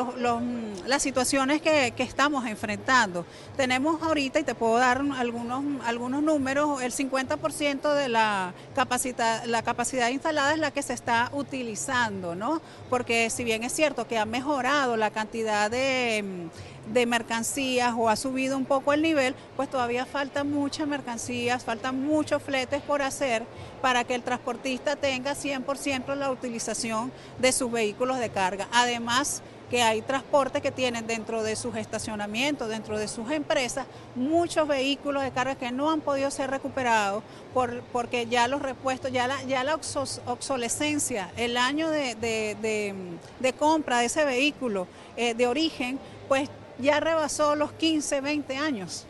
las 0.86 1.02
situaciones 1.02 1.62
que, 1.62 1.94
estamos 1.98 2.46
enfrentando. 2.46 3.26
Tenemos 3.58 4.02
ahorita, 4.02 4.40
y 4.40 4.44
te 4.44 4.56
puedo 4.56 4.78
dar 4.78 5.04
algunos, 5.18 5.64
algunos 5.86 6.22
números, 6.22 6.82
el 6.82 6.94
50% 6.94 7.94
de 7.94 8.10
la 8.10 8.54
capacidad, 8.76 9.44
la 9.46 9.64
capacidad 9.64 10.10
instalada 10.10 10.54
es 10.54 10.60
la 10.60 10.72
que 10.72 10.82
se 10.82 10.94
está 10.94 11.30
utilizando, 11.34 12.36
¿no? 12.36 12.62
Porque 12.90 13.30
si 13.30 13.44
bien 13.44 13.64
es 13.64 13.74
cierto 13.74 14.08
que 14.08 14.18
ha 14.18 14.26
mejorado 14.26 14.98
la 14.98 15.12
cantidad 15.12 15.72
de 15.72 16.50
de 16.94 17.06
mercancías 17.06 17.94
o 17.98 18.10
ha 18.10 18.16
subido 18.16 18.58
un 18.58 18.66
poco 18.66 18.94
el 18.94 19.02
nivel, 19.02 19.36
pues 19.56 19.70
todavía 19.70 20.06
faltan 20.06 20.52
muchas 20.52 20.88
mercancías, 20.88 21.64
faltan 21.64 22.06
muchos 22.06 22.42
fletes 22.44 22.82
por 22.82 23.02
hacer 23.02 23.44
para 23.82 24.04
que 24.04 24.16
el 24.16 24.24
transportista 24.24 24.96
tenga 24.96 25.34
100% 25.34 26.16
la 26.16 26.32
utilización 26.32 27.12
de 27.40 27.52
sus 27.52 27.72
vehículos 27.72 28.20
de 28.20 28.30
carga. 28.30 28.68
Además, 28.72 29.42
que 29.70 29.82
hay 29.82 30.02
transportes 30.02 30.62
que 30.62 30.72
tienen 30.72 31.08
dentro 31.08 31.44
de 31.44 31.56
sus 31.56 31.76
estacionamientos, 31.76 32.70
dentro 32.70 32.98
de 32.98 33.08
sus 33.08 33.32
empresas, 33.32 33.88
muchos 34.16 34.68
vehículos 34.68 35.24
de 35.24 35.32
carga 35.32 35.56
que 35.56 35.72
no 35.72 35.90
han 35.90 36.02
podido 36.02 36.30
ser 36.32 36.50
recuperados 36.52 37.24
por, 37.54 37.82
porque 37.92 38.28
ya 38.28 38.48
los 38.48 38.62
repuestos, 38.62 39.12
ya 39.12 39.28
la, 39.28 39.80
obsolescencia, 40.26 41.32
el 41.38 41.58
año 41.58 41.90
de, 41.90 43.54
compra 43.58 44.00
de 44.00 44.06
ese 44.06 44.26
vehículo 44.26 44.88
eh, 45.18 45.34
de 45.34 45.48
origen, 45.48 46.00
pues 46.28 46.50
ya 46.80 47.00
rebasó 47.00 47.56
los 47.56 47.72
15, 47.74 48.22
20 48.22 48.58
años. 48.58 49.06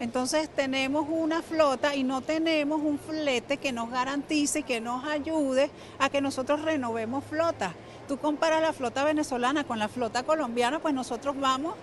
Entonces 0.00 0.48
tenemos 0.48 1.06
una 1.08 1.40
flota 1.40 1.94
y 1.94 2.02
no 2.02 2.20
tenemos 2.20 2.80
un 2.82 2.98
flete 2.98 3.58
que 3.58 3.72
nos 3.72 3.90
garantice 3.90 4.60
y 4.60 4.62
que 4.64 4.80
nos 4.80 5.04
ayude 5.04 5.70
a 5.98 6.10
que 6.10 6.20
nosotros 6.20 6.62
renovemos 6.62 7.24
flota. 7.24 7.74
Tú 8.08 8.18
comparas 8.18 8.60
la 8.60 8.72
flota 8.72 9.04
venezolana 9.04 9.64
con 9.64 9.78
la 9.78 9.88
flota 9.88 10.22
colombiana, 10.22 10.78
pues 10.78 10.94
nosotros 10.94 11.38
vamos 11.38 11.74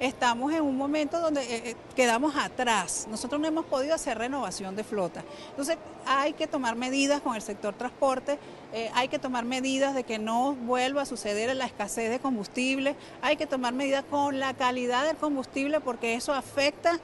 estamos 0.00 0.52
en 0.54 0.62
un 0.62 0.76
momento 0.76 1.20
donde 1.20 1.42
eh, 1.42 1.70
eh, 1.70 1.76
quedamos 1.94 2.34
atrás. 2.34 3.06
Nosotros 3.10 3.40
no 3.40 3.46
hemos 3.46 3.66
podido 3.66 3.94
hacer 3.94 4.18
renovación 4.18 4.74
de 4.74 4.82
flota. 4.82 5.22
Entonces 5.50 5.76
hay 6.06 6.32
que 6.32 6.46
tomar 6.46 6.74
medidas 6.74 7.20
con 7.20 7.36
el 7.36 7.42
sector 7.42 7.74
transporte, 7.74 8.38
eh, 8.72 8.90
hay 8.94 9.08
que 9.08 9.18
tomar 9.18 9.44
medidas 9.44 9.94
de 9.94 10.04
que 10.04 10.18
no 10.18 10.54
vuelva 10.54 11.02
a 11.02 11.06
suceder 11.06 11.54
la 11.54 11.66
escasez 11.66 12.10
de 12.10 12.18
combustible, 12.18 12.96
hay 13.20 13.36
que 13.36 13.46
tomar 13.46 13.74
medidas 13.74 14.04
con 14.04 14.40
la 14.40 14.54
calidad 14.54 15.04
del 15.04 15.16
combustible 15.16 15.80
porque 15.80 16.14
eso 16.14 16.32
afecta 16.32 16.98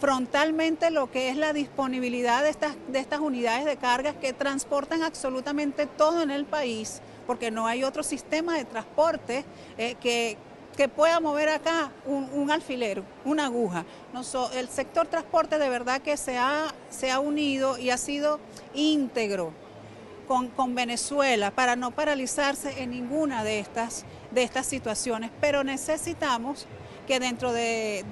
frontalmente 0.00 0.90
lo 0.90 1.10
que 1.10 1.28
es 1.28 1.36
la 1.36 1.52
disponibilidad 1.52 2.42
de 2.42 2.50
estas, 2.50 2.76
de 2.88 2.98
estas 2.98 3.20
unidades 3.20 3.64
de 3.64 3.76
cargas 3.76 4.16
que 4.16 4.32
transportan 4.32 5.02
absolutamente 5.02 5.86
todo 5.86 6.22
en 6.22 6.30
el 6.30 6.44
país 6.44 7.00
porque 7.26 7.50
no 7.50 7.66
hay 7.66 7.84
otro 7.84 8.02
sistema 8.02 8.56
de 8.56 8.64
transporte 8.64 9.44
que, 9.76 10.36
que 10.74 10.88
pueda 10.88 11.20
mover 11.20 11.48
acá 11.48 11.92
un, 12.06 12.50
alfiler, 12.50 13.02
una 13.24 13.46
aguja. 13.46 13.84
el 14.54 14.68
sector 14.68 15.06
transporte 15.06 15.58
de 15.58 15.68
verdad 15.68 16.02
que 16.02 16.16
se 16.16 16.36
ha, 16.36 16.74
se 16.90 17.10
ha 17.10 17.20
unido 17.20 17.78
y 17.78 17.90
ha 17.90 17.96
sido 17.96 18.40
íntegro 18.74 19.52
con, 20.26 20.48
con, 20.48 20.74
Venezuela 20.74 21.50
para 21.50 21.76
no 21.76 21.90
paralizarse 21.90 22.82
en 22.82 22.90
ninguna 22.90 23.44
de 23.44 23.60
estas, 23.60 24.04
de 24.30 24.42
estas 24.42 24.66
situaciones, 24.66 25.30
pero 25.40 25.64
necesitamos 25.64 26.66
que 27.06 27.20
dentro 27.20 27.52
de, 27.52 28.04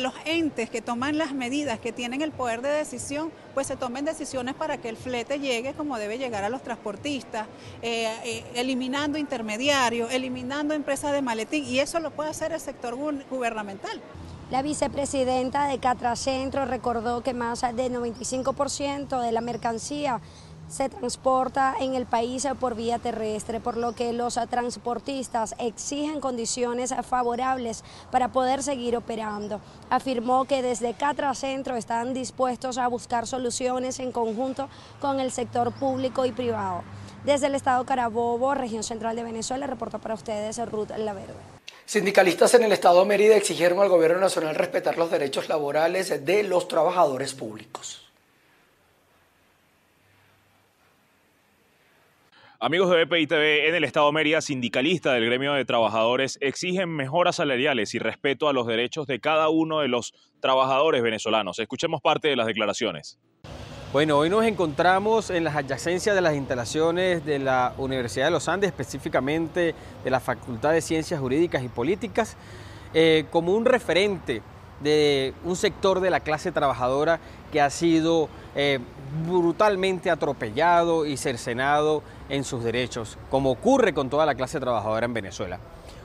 los 0.00 0.12
entes 0.24 0.70
que 0.70 0.80
toman 0.80 1.18
las 1.18 1.32
medidas, 1.32 1.78
que 1.78 1.92
tienen 1.92 2.22
el 2.22 2.32
poder 2.32 2.62
de 2.62 2.68
decisión, 2.68 3.30
pues 3.54 3.66
se 3.66 3.76
tomen 3.76 4.04
decisiones 4.04 4.54
para 4.54 4.78
que 4.78 4.88
el 4.88 4.96
flete 4.96 5.38
llegue 5.38 5.74
como 5.74 5.98
debe 5.98 6.18
llegar 6.18 6.44
a 6.44 6.48
los 6.48 6.62
transportistas, 6.62 7.46
eh, 7.82 8.12
eh, 8.24 8.44
eliminando 8.54 9.18
intermediarios, 9.18 10.12
eliminando 10.12 10.74
empresas 10.74 11.12
de 11.12 11.22
maletín, 11.22 11.64
y 11.64 11.80
eso 11.80 12.00
lo 12.00 12.10
puede 12.10 12.30
hacer 12.30 12.52
el 12.52 12.60
sector 12.60 12.96
gubernamental. 13.30 14.00
La 14.50 14.62
vicepresidenta 14.62 15.66
de 15.66 15.78
Catracentro 15.78 16.64
recordó 16.64 17.22
que 17.22 17.34
más 17.34 17.60
del 17.60 17.92
95% 17.92 19.20
de 19.20 19.30
la 19.30 19.42
mercancía 19.42 20.22
se 20.68 20.88
transporta 20.88 21.74
en 21.80 21.94
el 21.94 22.06
país 22.06 22.46
por 22.60 22.74
vía 22.74 22.98
terrestre, 22.98 23.60
por 23.60 23.76
lo 23.76 23.94
que 23.94 24.12
los 24.12 24.38
transportistas 24.50 25.54
exigen 25.58 26.20
condiciones 26.20 26.94
favorables 27.08 27.84
para 28.10 28.28
poder 28.32 28.62
seguir 28.62 28.96
operando. 28.96 29.60
Afirmó 29.90 30.44
que 30.44 30.62
desde 30.62 30.94
Catra 30.94 31.34
Centro 31.34 31.76
están 31.76 32.14
dispuestos 32.14 32.78
a 32.78 32.86
buscar 32.88 33.26
soluciones 33.26 33.98
en 33.98 34.12
conjunto 34.12 34.68
con 35.00 35.20
el 35.20 35.32
sector 35.32 35.72
público 35.72 36.26
y 36.26 36.32
privado. 36.32 36.82
Desde 37.24 37.46
el 37.46 37.54
estado 37.54 37.84
Carabobo, 37.84 38.54
región 38.54 38.82
central 38.82 39.16
de 39.16 39.24
Venezuela, 39.24 39.66
reporta 39.66 39.98
para 39.98 40.14
ustedes 40.14 40.58
Ruth 40.70 40.90
Laverde. 40.96 41.34
Sindicalistas 41.84 42.52
en 42.54 42.64
el 42.64 42.72
estado 42.72 43.00
de 43.00 43.06
Mérida 43.06 43.36
exigieron 43.36 43.80
al 43.80 43.88
gobierno 43.88 44.20
nacional 44.20 44.54
respetar 44.54 44.98
los 44.98 45.10
derechos 45.10 45.48
laborales 45.48 46.24
de 46.24 46.42
los 46.42 46.68
trabajadores 46.68 47.32
públicos. 47.32 48.07
Amigos 52.60 52.90
de 52.90 53.04
BPI 53.04 53.28
TV, 53.28 53.68
en 53.68 53.76
el 53.76 53.84
Estado 53.84 54.06
de 54.06 54.12
Mérida, 54.14 54.40
sindicalistas 54.40 55.14
del 55.14 55.26
gremio 55.26 55.52
de 55.52 55.64
trabajadores 55.64 56.38
exigen 56.40 56.88
mejoras 56.88 57.36
salariales 57.36 57.94
y 57.94 58.00
respeto 58.00 58.48
a 58.48 58.52
los 58.52 58.66
derechos 58.66 59.06
de 59.06 59.20
cada 59.20 59.48
uno 59.48 59.78
de 59.78 59.86
los 59.86 60.12
trabajadores 60.40 61.00
venezolanos. 61.00 61.60
Escuchemos 61.60 62.00
parte 62.00 62.26
de 62.26 62.34
las 62.34 62.48
declaraciones. 62.48 63.20
Bueno, 63.92 64.18
hoy 64.18 64.28
nos 64.28 64.44
encontramos 64.44 65.30
en 65.30 65.44
las 65.44 65.54
adyacencias 65.54 66.16
de 66.16 66.20
las 66.20 66.34
instalaciones 66.34 67.24
de 67.24 67.38
la 67.38 67.74
Universidad 67.78 68.24
de 68.24 68.32
los 68.32 68.48
Andes, 68.48 68.70
específicamente 68.70 69.76
de 70.02 70.10
la 70.10 70.18
Facultad 70.18 70.72
de 70.72 70.80
Ciencias 70.80 71.20
Jurídicas 71.20 71.62
y 71.62 71.68
Políticas, 71.68 72.36
eh, 72.92 73.26
como 73.30 73.52
un 73.52 73.66
referente 73.66 74.42
de 74.80 75.32
un 75.44 75.54
sector 75.54 76.00
de 76.00 76.10
la 76.10 76.20
clase 76.20 76.50
trabajadora 76.50 77.20
que 77.52 77.60
ha 77.60 77.70
sido 77.70 78.28
eh, 78.56 78.80
brutalmente 79.26 80.10
atropellado 80.10 81.06
y 81.06 81.16
cercenado 81.16 82.02
en 82.28 82.44
sus 82.44 82.62
derechos, 82.64 83.18
como 83.30 83.50
ocurre 83.50 83.94
con 83.94 84.10
toda 84.10 84.26
la 84.26 84.34
clase 84.34 84.60
trabajadora 84.60 85.06
en 85.06 85.14
Venezuela. 85.14 85.58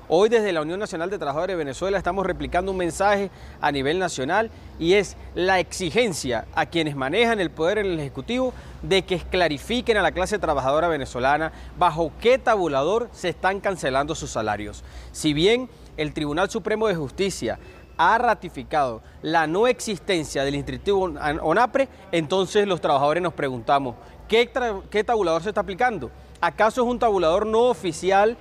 Hoy 0.10 0.28
desde 0.28 0.52
la 0.52 0.62
Unión 0.62 0.80
Nacional 0.80 1.10
de 1.10 1.18
Trabajadores 1.18 1.54
de 1.54 1.64
Venezuela 1.64 1.98
estamos 1.98 2.26
replicando 2.26 2.72
un 2.72 2.78
mensaje 2.78 3.32
a 3.62 3.72
nivel 3.72 4.00
nacional 4.00 4.52
y 4.78 4.94
es 4.94 5.16
la 5.34 5.60
exigencia 5.60 6.46
a 6.56 6.66
quienes 6.66 6.98
manejan 6.98 7.40
el 7.40 7.50
poder 7.50 7.78
en 7.78 7.86
el 7.86 8.00
Ejecutivo 8.00 8.54
de 8.82 9.04
que 9.04 9.20
clarifiquen 9.20 9.96
a 9.96 10.02
la 10.02 10.12
clase 10.12 10.40
trabajadora 10.40 10.90
venezolana 10.90 11.54
bajo 11.80 12.12
qué 12.20 12.38
tabulador 12.38 13.10
se 13.14 13.30
están 13.30 13.62
cancelando 13.62 14.14
sus 14.14 14.30
salarios. 14.30 14.84
Si 15.14 15.34
bien 15.34 15.70
el 15.96 16.14
Tribunal 16.14 16.50
Supremo 16.50 16.88
de 16.88 16.96
Justicia 16.96 17.58
ha 17.98 18.18
ratificado 18.18 19.02
la 19.22 19.48
no 19.48 19.68
existencia 19.68 20.44
del 20.44 20.56
Instituto 20.56 21.14
ONAPRE, 21.44 21.88
entonces 22.12 22.68
los 22.68 22.82
trabajadores 22.82 23.24
nos 23.24 23.34
preguntamos, 23.34 23.96
¿qué, 24.28 24.50
¿qué, 24.90 25.04
tabulador 25.04 25.44
se 25.44 25.50
está 25.50 25.62
aplicando? 25.62 26.12
¿Acaso 26.42 26.82
es 26.82 26.88
un 26.88 27.00
tabulador 27.00 27.46
no 27.46 27.64
oficial 27.64 28.38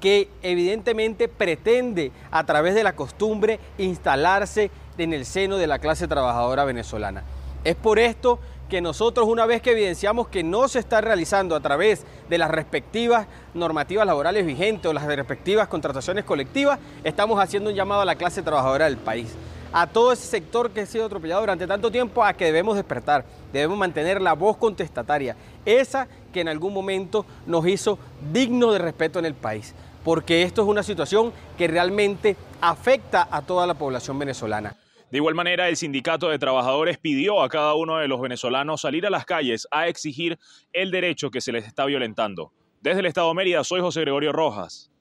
que 0.00 0.28
evidentemente 0.42 1.28
pretende 1.28 2.12
a 2.30 2.44
través 2.44 2.74
de 2.74 2.82
la 2.82 2.96
costumbre 2.96 3.60
instalarse 3.78 4.70
en 4.98 5.12
el 5.12 5.24
seno 5.24 5.56
de 5.56 5.66
la 5.66 5.78
clase 5.78 6.08
trabajadora 6.08 6.64
venezolana? 6.64 7.22
Es 7.64 7.76
por 7.76 7.98
esto 7.98 8.38
que 8.68 8.80
nosotros 8.80 9.28
una 9.28 9.44
vez 9.44 9.60
que 9.60 9.72
evidenciamos 9.72 10.28
que 10.28 10.42
no 10.42 10.66
se 10.66 10.78
está 10.78 11.00
realizando 11.00 11.54
a 11.54 11.60
través 11.60 12.06
de 12.30 12.38
las 12.38 12.50
respectivas 12.50 13.26
normativas 13.52 14.06
laborales 14.06 14.46
vigentes 14.46 14.90
o 14.90 14.94
las 14.94 15.04
respectivas 15.04 15.68
contrataciones 15.68 16.24
colectivas, 16.24 16.78
estamos 17.04 17.38
haciendo 17.38 17.68
un 17.70 17.76
llamado 17.76 18.00
a 18.00 18.06
la 18.06 18.14
clase 18.16 18.42
trabajadora 18.42 18.86
del 18.86 18.96
país 18.96 19.36
a 19.72 19.86
todo 19.86 20.12
ese 20.12 20.26
sector 20.26 20.70
que 20.70 20.82
ha 20.82 20.86
sido 20.86 21.06
atropellado 21.06 21.40
durante 21.40 21.66
tanto 21.66 21.90
tiempo 21.90 22.22
a 22.22 22.34
que 22.34 22.44
debemos 22.44 22.76
despertar, 22.76 23.24
debemos 23.52 23.78
mantener 23.78 24.20
la 24.20 24.34
voz 24.34 24.56
contestataria, 24.56 25.36
esa 25.64 26.08
que 26.32 26.40
en 26.40 26.48
algún 26.48 26.74
momento 26.74 27.24
nos 27.46 27.66
hizo 27.66 27.98
digno 28.32 28.72
de 28.72 28.78
respeto 28.78 29.18
en 29.18 29.24
el 29.24 29.34
país, 29.34 29.74
porque 30.04 30.42
esto 30.42 30.62
es 30.62 30.68
una 30.68 30.82
situación 30.82 31.32
que 31.56 31.68
realmente 31.68 32.36
afecta 32.60 33.26
a 33.30 33.42
toda 33.42 33.66
la 33.66 33.74
población 33.74 34.18
venezolana. 34.18 34.76
De 35.10 35.18
igual 35.18 35.34
manera, 35.34 35.68
el 35.68 35.76
sindicato 35.76 36.28
de 36.28 36.38
trabajadores 36.38 36.96
pidió 36.98 37.42
a 37.42 37.48
cada 37.48 37.74
uno 37.74 37.98
de 37.98 38.08
los 38.08 38.20
venezolanos 38.20 38.80
salir 38.80 39.06
a 39.06 39.10
las 39.10 39.26
calles 39.26 39.68
a 39.70 39.88
exigir 39.88 40.38
el 40.72 40.90
derecho 40.90 41.30
que 41.30 41.42
se 41.42 41.52
les 41.52 41.66
está 41.66 41.84
violentando. 41.84 42.52
Desde 42.80 43.00
el 43.00 43.06
Estado 43.06 43.28
de 43.28 43.34
Mérida, 43.34 43.62
soy 43.62 43.80
José 43.80 44.00
Gregorio 44.00 44.32
Rojas. 44.32 44.91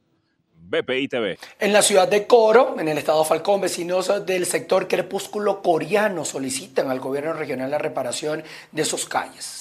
BPI 0.71 1.07
TV. 1.09 1.37
En 1.59 1.73
la 1.73 1.81
ciudad 1.81 2.07
de 2.07 2.25
Coro, 2.25 2.77
en 2.79 2.87
el 2.87 2.97
estado 2.97 3.23
Falcón, 3.25 3.59
vecinos 3.59 4.25
del 4.25 4.45
sector 4.45 4.87
crepúsculo 4.87 5.61
coreano 5.61 6.23
solicitan 6.23 6.89
al 6.89 7.01
gobierno 7.01 7.33
regional 7.33 7.69
la 7.69 7.77
reparación 7.77 8.43
de 8.71 8.85
sus 8.85 9.05
calles. 9.05 9.60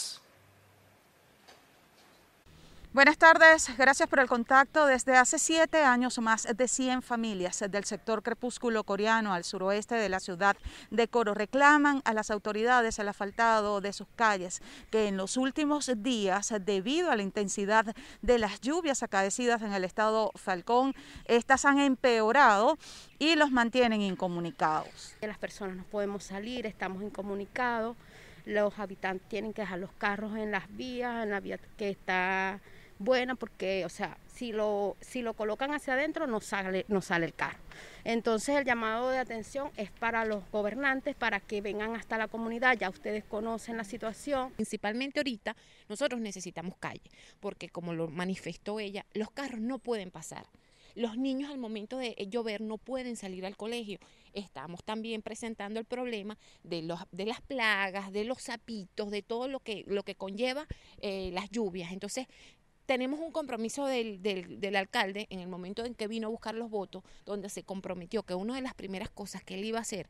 Buenas 2.92 3.18
tardes, 3.18 3.70
gracias 3.78 4.08
por 4.08 4.18
el 4.18 4.26
contacto. 4.26 4.84
Desde 4.84 5.16
hace 5.16 5.38
siete 5.38 5.84
años, 5.84 6.18
más 6.18 6.48
de 6.56 6.66
100 6.66 7.02
familias 7.02 7.62
del 7.70 7.84
sector 7.84 8.20
crepúsculo 8.20 8.82
coreano 8.82 9.32
al 9.32 9.44
suroeste 9.44 9.94
de 9.94 10.08
la 10.08 10.18
ciudad 10.18 10.56
de 10.90 11.06
Coro 11.06 11.32
reclaman 11.32 12.02
a 12.04 12.14
las 12.14 12.32
autoridades 12.32 12.98
el 12.98 13.08
asfaltado 13.08 13.80
de 13.80 13.92
sus 13.92 14.08
calles, 14.16 14.60
que 14.90 15.06
en 15.06 15.16
los 15.16 15.36
últimos 15.36 15.88
días, 15.98 16.52
debido 16.62 17.12
a 17.12 17.16
la 17.16 17.22
intensidad 17.22 17.94
de 18.22 18.38
las 18.38 18.60
lluvias 18.60 19.04
acaecidas 19.04 19.62
en 19.62 19.72
el 19.72 19.84
estado 19.84 20.32
Falcón, 20.34 20.92
estas 21.26 21.66
han 21.66 21.78
empeorado 21.78 22.76
y 23.20 23.36
los 23.36 23.52
mantienen 23.52 24.00
incomunicados. 24.00 25.14
Las 25.20 25.38
personas 25.38 25.76
no 25.76 25.84
podemos 25.84 26.24
salir, 26.24 26.66
estamos 26.66 27.04
incomunicados, 27.04 27.96
los 28.46 28.76
habitantes 28.80 29.28
tienen 29.28 29.52
que 29.52 29.62
dejar 29.62 29.78
los 29.78 29.92
carros 29.92 30.36
en 30.36 30.50
las 30.50 30.74
vías, 30.76 31.22
en 31.22 31.30
la 31.30 31.38
vía 31.38 31.60
que 31.76 31.90
está 31.90 32.60
buena 33.00 33.34
porque, 33.34 33.84
o 33.84 33.88
sea, 33.88 34.16
si 34.28 34.52
lo, 34.52 34.96
si 35.00 35.22
lo 35.22 35.34
colocan 35.34 35.72
hacia 35.72 35.94
adentro 35.94 36.26
no 36.26 36.40
sale, 36.40 36.84
no 36.88 37.00
sale 37.00 37.26
el 37.26 37.34
carro. 37.34 37.58
Entonces 38.04 38.56
el 38.56 38.64
llamado 38.64 39.10
de 39.10 39.18
atención 39.18 39.70
es 39.76 39.90
para 39.90 40.24
los 40.24 40.48
gobernantes, 40.52 41.16
para 41.16 41.40
que 41.40 41.60
vengan 41.60 41.96
hasta 41.96 42.18
la 42.18 42.28
comunidad, 42.28 42.78
ya 42.78 42.90
ustedes 42.90 43.24
conocen 43.24 43.78
la 43.78 43.84
situación. 43.84 44.52
Principalmente 44.52 45.18
ahorita 45.18 45.56
nosotros 45.88 46.20
necesitamos 46.20 46.76
calle, 46.76 47.10
porque 47.40 47.68
como 47.68 47.94
lo 47.94 48.08
manifestó 48.08 48.78
ella, 48.78 49.04
los 49.14 49.30
carros 49.30 49.60
no 49.60 49.78
pueden 49.78 50.10
pasar. 50.10 50.46
Los 50.94 51.16
niños 51.16 51.50
al 51.50 51.58
momento 51.58 51.98
de 51.98 52.14
llover 52.28 52.60
no 52.60 52.76
pueden 52.76 53.16
salir 53.16 53.46
al 53.46 53.56
colegio. 53.56 53.98
Estamos 54.34 54.84
también 54.84 55.22
presentando 55.22 55.78
el 55.78 55.86
problema 55.86 56.36
de, 56.62 56.82
los, 56.82 57.00
de 57.12 57.26
las 57.26 57.40
plagas, 57.40 58.12
de 58.12 58.24
los 58.24 58.42
sapitos, 58.42 59.10
de 59.10 59.22
todo 59.22 59.48
lo 59.48 59.60
que, 59.60 59.84
lo 59.86 60.02
que 60.02 60.16
conlleva 60.16 60.66
eh, 61.00 61.30
las 61.32 61.48
lluvias. 61.50 61.92
Entonces, 61.92 62.26
tenemos 62.90 63.20
un 63.20 63.30
compromiso 63.30 63.86
del, 63.86 64.20
del, 64.20 64.74
alcalde 64.74 65.28
en 65.30 65.38
el 65.38 65.46
momento 65.46 65.84
en 65.84 65.94
que 65.94 66.08
vino 66.08 66.26
a 66.26 66.30
buscar 66.30 66.56
los 66.56 66.70
votos, 66.70 67.04
donde 67.24 67.48
se 67.48 67.62
comprometió 67.62 68.24
que 68.24 68.34
una 68.34 68.56
de 68.56 68.62
las 68.62 68.74
primeras 68.74 69.08
cosas 69.10 69.44
que 69.44 69.54
él 69.54 69.64
iba 69.64 69.78
a 69.78 69.82
hacer 69.82 70.08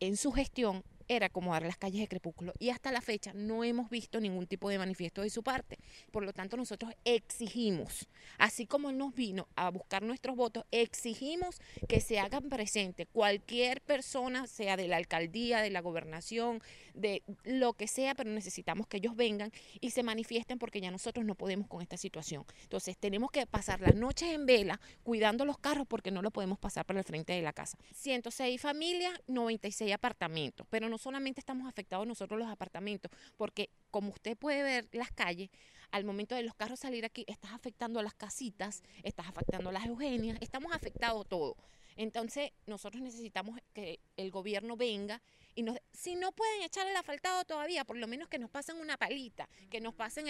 en 0.00 0.16
su 0.16 0.32
gestión 0.32 0.82
era 1.08 1.26
acomodar 1.26 1.62
las 1.62 1.76
calles 1.76 2.00
de 2.00 2.08
Crepúsculo 2.08 2.54
y 2.58 2.70
hasta 2.70 2.92
la 2.92 3.00
fecha 3.00 3.32
no 3.34 3.64
hemos 3.64 3.90
visto 3.90 4.20
ningún 4.20 4.46
tipo 4.46 4.68
de 4.68 4.78
manifiesto 4.78 5.22
de 5.22 5.30
su 5.30 5.42
parte. 5.42 5.78
Por 6.10 6.24
lo 6.24 6.32
tanto, 6.32 6.56
nosotros 6.56 6.92
exigimos, 7.04 8.08
así 8.38 8.66
como 8.66 8.90
él 8.90 8.98
nos 8.98 9.14
vino 9.14 9.48
a 9.56 9.70
buscar 9.70 10.02
nuestros 10.02 10.36
votos, 10.36 10.64
exigimos 10.70 11.60
que 11.88 12.00
se 12.00 12.18
hagan 12.18 12.48
presentes 12.48 13.06
cualquier 13.12 13.80
persona, 13.80 14.46
sea 14.46 14.76
de 14.76 14.88
la 14.88 14.96
alcaldía, 14.96 15.60
de 15.60 15.70
la 15.70 15.80
gobernación, 15.80 16.62
de 16.94 17.22
lo 17.44 17.74
que 17.74 17.86
sea, 17.86 18.14
pero 18.14 18.30
necesitamos 18.30 18.86
que 18.86 18.98
ellos 18.98 19.16
vengan 19.16 19.52
y 19.80 19.90
se 19.90 20.02
manifiesten 20.02 20.58
porque 20.58 20.80
ya 20.80 20.90
nosotros 20.90 21.24
no 21.24 21.34
podemos 21.34 21.68
con 21.68 21.82
esta 21.82 21.96
situación. 21.96 22.44
Entonces, 22.62 22.96
tenemos 22.96 23.30
que 23.30 23.46
pasar 23.46 23.80
las 23.80 23.94
noches 23.94 24.30
en 24.30 24.46
vela 24.46 24.80
cuidando 25.02 25.44
los 25.44 25.58
carros 25.58 25.86
porque 25.86 26.10
no 26.10 26.22
lo 26.22 26.30
podemos 26.30 26.58
pasar 26.58 26.84
por 26.86 26.96
el 26.96 27.04
frente 27.04 27.32
de 27.32 27.42
la 27.42 27.52
casa. 27.52 27.78
106 27.94 28.60
familias, 28.60 29.12
96 29.26 29.92
apartamentos, 29.92 30.66
pero 30.70 30.88
no 30.92 30.98
solamente 30.98 31.40
estamos 31.40 31.66
afectados 31.66 32.06
nosotros 32.06 32.38
los 32.38 32.50
apartamentos, 32.50 33.10
porque 33.38 33.70
como 33.90 34.10
usted 34.10 34.36
puede 34.36 34.62
ver 34.62 34.88
las 34.92 35.10
calles, 35.10 35.48
al 35.90 36.04
momento 36.04 36.34
de 36.34 36.42
los 36.42 36.54
carros 36.54 36.80
salir 36.80 37.06
aquí, 37.06 37.24
estás 37.26 37.52
afectando 37.52 37.98
a 37.98 38.02
las 38.02 38.12
casitas, 38.12 38.82
estás 39.02 39.26
afectando 39.26 39.70
a 39.70 39.72
las 39.72 39.86
Eugenias, 39.86 40.36
estamos 40.42 40.70
afectados 40.72 41.26
todo. 41.26 41.56
Entonces, 41.96 42.50
nosotros 42.66 43.02
necesitamos 43.02 43.58
que 43.72 44.00
el 44.18 44.30
gobierno 44.30 44.76
venga 44.76 45.22
y 45.54 45.62
nos, 45.62 45.78
si 45.92 46.14
no 46.14 46.32
pueden 46.32 46.62
echar 46.62 46.86
el 46.86 46.96
asfaltado 46.96 47.44
todavía, 47.44 47.84
por 47.84 47.96
lo 47.96 48.06
menos 48.06 48.28
que 48.28 48.38
nos 48.38 48.50
pasen 48.50 48.76
una 48.76 48.98
palita, 48.98 49.48
que 49.70 49.80
nos 49.80 49.94
pasen 49.94 50.26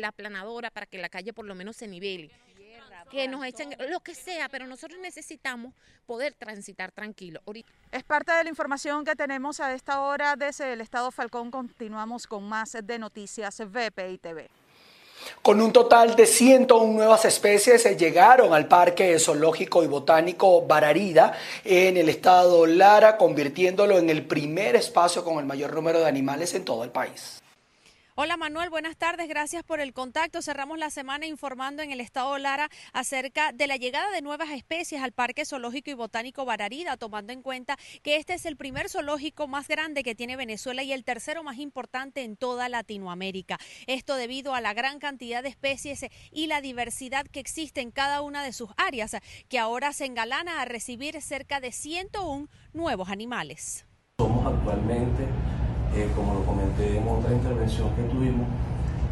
la 0.00 0.08
aplanadora 0.08 0.70
para 0.70 0.84
que 0.84 0.98
la 0.98 1.08
calle 1.08 1.32
por 1.32 1.46
lo 1.46 1.54
menos 1.54 1.76
se 1.76 1.88
nivele 1.88 2.30
que 3.10 3.28
nos 3.28 3.44
echen 3.44 3.74
lo 3.90 4.00
que 4.00 4.14
sea, 4.14 4.48
pero 4.48 4.66
nosotros 4.66 4.98
necesitamos 5.00 5.74
poder 6.06 6.34
transitar 6.34 6.92
tranquilo. 6.92 7.40
Es 7.90 8.04
parte 8.04 8.32
de 8.32 8.44
la 8.44 8.50
información 8.50 9.04
que 9.04 9.16
tenemos 9.16 9.60
a 9.60 9.74
esta 9.74 10.00
hora 10.00 10.36
desde 10.36 10.72
el 10.72 10.80
Estado 10.80 11.10
Falcón. 11.10 11.50
Continuamos 11.50 12.26
con 12.26 12.48
más 12.48 12.76
de 12.82 12.98
noticias 12.98 13.60
VPI 13.60 14.18
TV. 14.18 14.50
Con 15.40 15.60
un 15.60 15.72
total 15.72 16.16
de 16.16 16.26
101 16.26 16.92
nuevas 16.92 17.24
especies 17.24 17.84
llegaron 17.96 18.52
al 18.52 18.66
Parque 18.66 19.18
Zoológico 19.18 19.82
y 19.82 19.86
Botánico 19.86 20.62
Bararida 20.62 21.32
en 21.64 21.96
el 21.96 22.08
estado 22.08 22.66
Lara, 22.66 23.16
convirtiéndolo 23.16 23.98
en 23.98 24.10
el 24.10 24.24
primer 24.26 24.76
espacio 24.76 25.24
con 25.24 25.38
el 25.38 25.46
mayor 25.46 25.74
número 25.74 26.00
de 26.00 26.06
animales 26.06 26.54
en 26.54 26.64
todo 26.64 26.84
el 26.84 26.90
país. 26.90 27.41
Hola 28.14 28.36
Manuel, 28.36 28.68
buenas 28.68 28.98
tardes, 28.98 29.26
gracias 29.26 29.64
por 29.64 29.80
el 29.80 29.94
contacto. 29.94 30.42
Cerramos 30.42 30.78
la 30.78 30.90
semana 30.90 31.24
informando 31.24 31.82
en 31.82 31.92
el 31.92 32.00
estado 32.02 32.36
Lara 32.36 32.68
acerca 32.92 33.52
de 33.52 33.66
la 33.66 33.78
llegada 33.78 34.10
de 34.10 34.20
nuevas 34.20 34.50
especies 34.50 35.00
al 35.00 35.12
Parque 35.12 35.46
Zoológico 35.46 35.90
y 35.90 35.94
Botánico 35.94 36.44
Bararida, 36.44 36.98
tomando 36.98 37.32
en 37.32 37.40
cuenta 37.40 37.78
que 38.02 38.16
este 38.16 38.34
es 38.34 38.44
el 38.44 38.58
primer 38.58 38.90
zoológico 38.90 39.48
más 39.48 39.66
grande 39.66 40.02
que 40.02 40.14
tiene 40.14 40.36
Venezuela 40.36 40.82
y 40.82 40.92
el 40.92 41.04
tercero 41.04 41.42
más 41.42 41.56
importante 41.56 42.22
en 42.22 42.36
toda 42.36 42.68
Latinoamérica. 42.68 43.56
Esto 43.86 44.16
debido 44.16 44.54
a 44.54 44.60
la 44.60 44.74
gran 44.74 44.98
cantidad 44.98 45.42
de 45.42 45.48
especies 45.48 46.04
y 46.30 46.48
la 46.48 46.60
diversidad 46.60 47.24
que 47.26 47.40
existe 47.40 47.80
en 47.80 47.92
cada 47.92 48.20
una 48.20 48.44
de 48.44 48.52
sus 48.52 48.68
áreas, 48.76 49.16
que 49.48 49.58
ahora 49.58 49.94
se 49.94 50.04
engalana 50.04 50.60
a 50.60 50.66
recibir 50.66 51.18
cerca 51.22 51.60
de 51.60 51.72
101 51.72 52.50
nuevos 52.74 53.08
animales. 53.08 53.86
Somos 54.18 54.46
actualmente 54.46 55.26
eh, 55.94 56.08
como 56.16 56.34
lo 56.34 56.44
comenté 56.44 56.98
en 56.98 57.06
otra 57.06 57.32
intervención 57.32 57.88
que 57.96 58.02
tuvimos, 58.04 58.46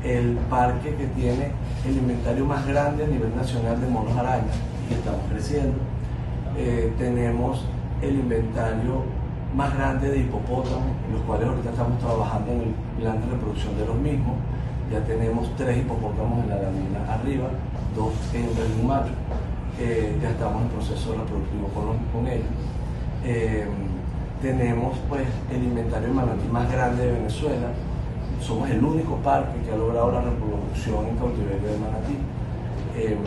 el 0.02 0.38
parque 0.48 0.94
que 0.94 1.06
tiene 1.08 1.52
el 1.86 1.96
inventario 1.96 2.46
más 2.46 2.66
grande 2.66 3.04
a 3.04 3.06
nivel 3.06 3.36
nacional 3.36 3.80
de 3.80 3.86
monos 3.86 4.16
arañas 4.16 4.56
y 4.88 4.94
estamos 4.94 5.20
creciendo. 5.30 5.78
Eh, 6.56 6.92
tenemos 6.98 7.64
el 8.00 8.14
inventario 8.14 9.04
más 9.54 9.76
grande 9.76 10.10
de 10.10 10.18
hipopótamos, 10.20 10.92
los 11.12 11.20
cuales 11.22 11.48
ahorita 11.48 11.70
estamos 11.70 11.98
trabajando 11.98 12.52
en 12.52 12.60
el 12.60 12.74
plan 12.98 13.20
de 13.20 13.26
reproducción 13.26 13.76
de 13.76 13.86
los 13.86 13.96
mismos. 13.96 14.36
Ya 14.90 15.04
tenemos 15.04 15.54
tres 15.56 15.78
hipopótamos 15.78 16.44
en 16.44 16.50
la 16.50 16.56
lamina 16.62 17.12
arriba, 17.12 17.48
dos 17.94 18.12
en 18.32 18.44
el 18.44 18.86
macho. 18.86 19.12
ya 20.22 20.30
estamos 20.30 20.62
en 20.62 20.68
proceso 20.68 21.14
reproductivo 21.14 21.68
con, 21.68 21.98
con 22.12 22.26
ellos. 22.26 22.46
Eh, 23.24 23.66
tenemos 24.40 24.96
pues 25.08 25.26
el 25.50 25.62
inventario 25.62 26.08
de 26.08 26.14
manatí 26.14 26.48
más 26.50 26.70
grande 26.72 27.06
de 27.06 27.12
Venezuela. 27.12 27.68
Somos 28.40 28.70
el 28.70 28.82
único 28.82 29.16
parque 29.16 29.60
que 29.64 29.72
ha 29.72 29.76
logrado 29.76 30.12
la 30.12 30.22
reproducción 30.22 31.06
en 31.06 31.16
cautiverio 31.16 31.68
de 31.68 31.78
manatí. 31.78 32.16
Em, 32.96 33.18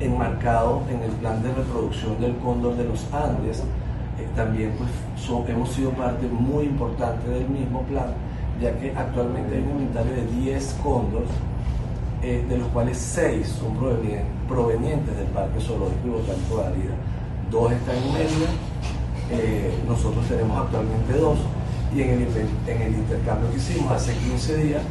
enmarcado 0.00 0.82
en 0.90 1.02
el 1.02 1.10
plan 1.12 1.42
de 1.42 1.52
reproducción 1.52 2.20
del 2.20 2.36
cóndor 2.36 2.76
de 2.76 2.84
los 2.84 3.12
Andes, 3.12 3.60
eh, 4.18 4.28
también 4.36 4.72
pues 4.78 4.90
hemos 5.48 5.70
sido 5.70 5.90
parte 5.90 6.26
muy 6.28 6.66
importante 6.66 7.28
del 7.28 7.48
mismo 7.48 7.82
plan, 7.82 8.12
ya 8.60 8.78
que 8.78 8.92
actualmente 8.96 9.56
hay 9.56 9.62
un 9.62 9.70
inventario 9.70 10.12
de 10.12 10.26
10 10.40 10.76
cóndores, 10.84 11.30
eh, 12.22 12.44
de 12.48 12.58
los 12.58 12.68
cuales 12.68 12.96
6 12.98 13.48
son 13.48 13.76
provenientes, 14.46 15.16
del 15.16 15.26
Parque 15.28 15.60
Zoológico 15.60 16.06
y 16.06 16.10
Botánico 16.10 16.56
de 16.58 16.66
Arida. 16.66 16.94
Dos 17.50 17.72
están 17.72 17.96
en 17.96 18.12
Mérida 18.12 18.50
eh, 19.30 19.72
nosotros 19.86 20.26
tenemos 20.26 20.58
actualmente 20.58 21.12
dos 21.14 21.38
y 21.94 22.02
en 22.02 22.10
el, 22.10 22.94
intercambio 22.94 23.50
que 23.50 23.56
hicimos 23.56 23.92
hace 23.92 24.14
15 24.14 24.56
días 24.56 24.82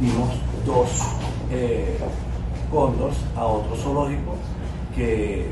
dimos 0.00 0.28
dos 0.64 0.88
eh, 1.50 1.98
a 3.36 3.44
otro 3.44 3.76
zoológico, 3.76 4.34
que 4.96 5.46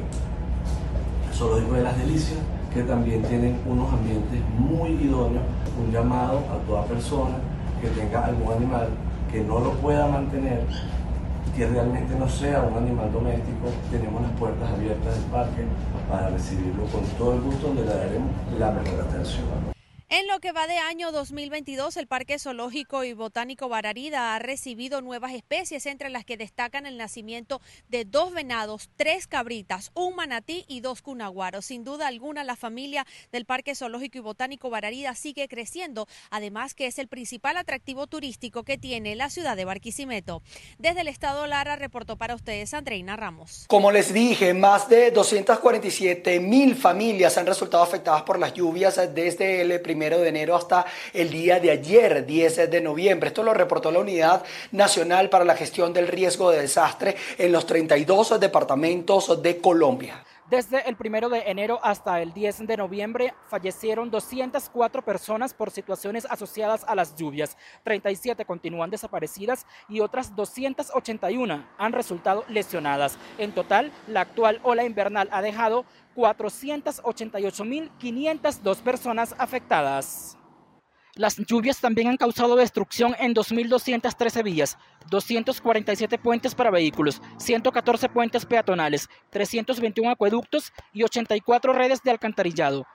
zoológico 1.32 1.74
de 1.74 1.82
las 1.82 1.96
delicias, 1.96 2.38
que 2.74 2.82
también 2.82 3.22
tienen 3.22 3.60
unos 3.64 3.92
ambientes 3.92 4.40
muy 4.58 4.90
idóneos, 4.90 5.44
un 5.78 5.92
llamado 5.92 6.38
a 6.50 6.66
toda 6.66 6.84
persona 6.86 7.36
que 7.80 7.88
tenga 7.88 8.24
algún 8.24 8.52
animal 8.52 8.88
que 9.30 9.40
no 9.40 9.60
lo 9.60 9.70
pueda 9.74 10.08
mantener 10.08 10.66
que 11.56 11.66
realmente 11.66 12.14
no 12.18 12.28
sea 12.28 12.62
un 12.62 12.76
animal 12.82 13.12
doméstico, 13.12 13.68
tenemos 13.90 14.22
las 14.22 14.32
puertas 14.32 14.70
abiertas 14.70 15.14
del 15.14 15.24
parque 15.24 15.62
para 16.12 16.28
recibirlo 16.28 16.84
con 16.92 17.00
todo 17.16 17.32
el 17.32 17.40
gusto, 17.40 17.72
le 17.74 17.84
daremos 17.84 18.30
la 18.58 18.70
mejor 18.70 19.00
atención. 19.00 19.81
En 20.14 20.26
lo 20.26 20.40
que 20.40 20.52
va 20.52 20.66
de 20.66 20.76
año 20.76 21.10
2022, 21.10 21.96
el 21.96 22.06
Parque 22.06 22.38
Zoológico 22.38 23.02
y 23.02 23.14
Botánico 23.14 23.70
Bararida 23.70 24.34
ha 24.34 24.38
recibido 24.38 25.00
nuevas 25.00 25.32
especies, 25.32 25.86
entre 25.86 26.10
las 26.10 26.26
que 26.26 26.36
destacan 26.36 26.84
el 26.84 26.98
nacimiento 26.98 27.62
de 27.88 28.04
dos 28.04 28.34
venados, 28.34 28.90
tres 28.96 29.26
cabritas, 29.26 29.90
un 29.94 30.14
manatí 30.14 30.66
y 30.68 30.80
dos 30.80 31.00
cunaguaros. 31.00 31.64
Sin 31.64 31.82
duda 31.82 32.08
alguna, 32.08 32.44
la 32.44 32.56
familia 32.56 33.06
del 33.32 33.46
Parque 33.46 33.74
Zoológico 33.74 34.18
y 34.18 34.20
Botánico 34.20 34.68
Bararida 34.68 35.14
sigue 35.14 35.48
creciendo, 35.48 36.06
además 36.28 36.74
que 36.74 36.88
es 36.88 36.98
el 36.98 37.08
principal 37.08 37.56
atractivo 37.56 38.06
turístico 38.06 38.64
que 38.64 38.76
tiene 38.76 39.16
la 39.16 39.30
ciudad 39.30 39.56
de 39.56 39.64
Barquisimeto. 39.64 40.42
Desde 40.78 41.00
el 41.00 41.08
estado 41.08 41.46
Lara 41.46 41.76
reportó 41.76 42.18
para 42.18 42.34
ustedes 42.34 42.74
Andreina 42.74 43.16
Ramos. 43.16 43.64
Como 43.66 43.90
les 43.90 44.12
dije, 44.12 44.52
más 44.52 44.90
de 44.90 45.10
247 45.10 46.38
mil 46.38 46.76
familias 46.76 47.38
han 47.38 47.46
resultado 47.46 47.82
afectadas 47.82 48.24
por 48.24 48.38
las 48.38 48.52
lluvias 48.52 49.00
desde 49.14 49.62
el 49.62 49.80
primer 49.80 50.01
de 50.10 50.28
enero 50.28 50.56
hasta 50.56 50.84
el 51.12 51.30
día 51.30 51.60
de 51.60 51.70
ayer, 51.70 52.26
10 52.26 52.70
de 52.70 52.80
noviembre. 52.80 53.28
Esto 53.28 53.44
lo 53.44 53.54
reportó 53.54 53.92
la 53.92 54.00
Unidad 54.00 54.42
Nacional 54.72 55.30
para 55.30 55.44
la 55.44 55.54
Gestión 55.54 55.92
del 55.92 56.08
Riesgo 56.08 56.50
de 56.50 56.60
Desastre 56.60 57.14
en 57.38 57.52
los 57.52 57.66
32 57.66 58.40
departamentos 58.40 59.40
de 59.40 59.58
Colombia. 59.58 60.24
Desde 60.52 60.86
el 60.86 60.96
primero 60.96 61.30
de 61.30 61.38
enero 61.46 61.80
hasta 61.82 62.20
el 62.20 62.34
10 62.34 62.66
de 62.66 62.76
noviembre 62.76 63.32
fallecieron 63.48 64.10
204 64.10 65.02
personas 65.02 65.54
por 65.54 65.70
situaciones 65.70 66.26
asociadas 66.28 66.84
a 66.86 66.94
las 66.94 67.16
lluvias. 67.16 67.56
37 67.84 68.44
continúan 68.44 68.90
desaparecidas 68.90 69.64
y 69.88 70.00
otras 70.00 70.36
281 70.36 71.64
han 71.78 71.92
resultado 71.94 72.44
lesionadas. 72.48 73.16
En 73.38 73.52
total, 73.52 73.92
la 74.08 74.20
actual 74.20 74.60
ola 74.62 74.84
invernal 74.84 75.30
ha 75.32 75.40
dejado 75.40 75.86
488.502 76.14 78.82
personas 78.82 79.34
afectadas. 79.38 80.36
Las 81.14 81.36
lluvias 81.36 81.78
también 81.78 82.08
han 82.08 82.16
causado 82.16 82.56
destrucción 82.56 83.14
en 83.18 83.34
2.213 83.34 84.42
vías, 84.42 84.78
247 85.10 86.16
puentes 86.16 86.54
para 86.54 86.70
vehículos, 86.70 87.20
114 87.36 88.08
puentes 88.08 88.46
peatonales, 88.46 89.10
321 89.28 90.10
acueductos 90.10 90.72
y 90.94 91.02
84 91.02 91.74
redes 91.74 92.02
de 92.02 92.12
alcantarillado. 92.12 92.86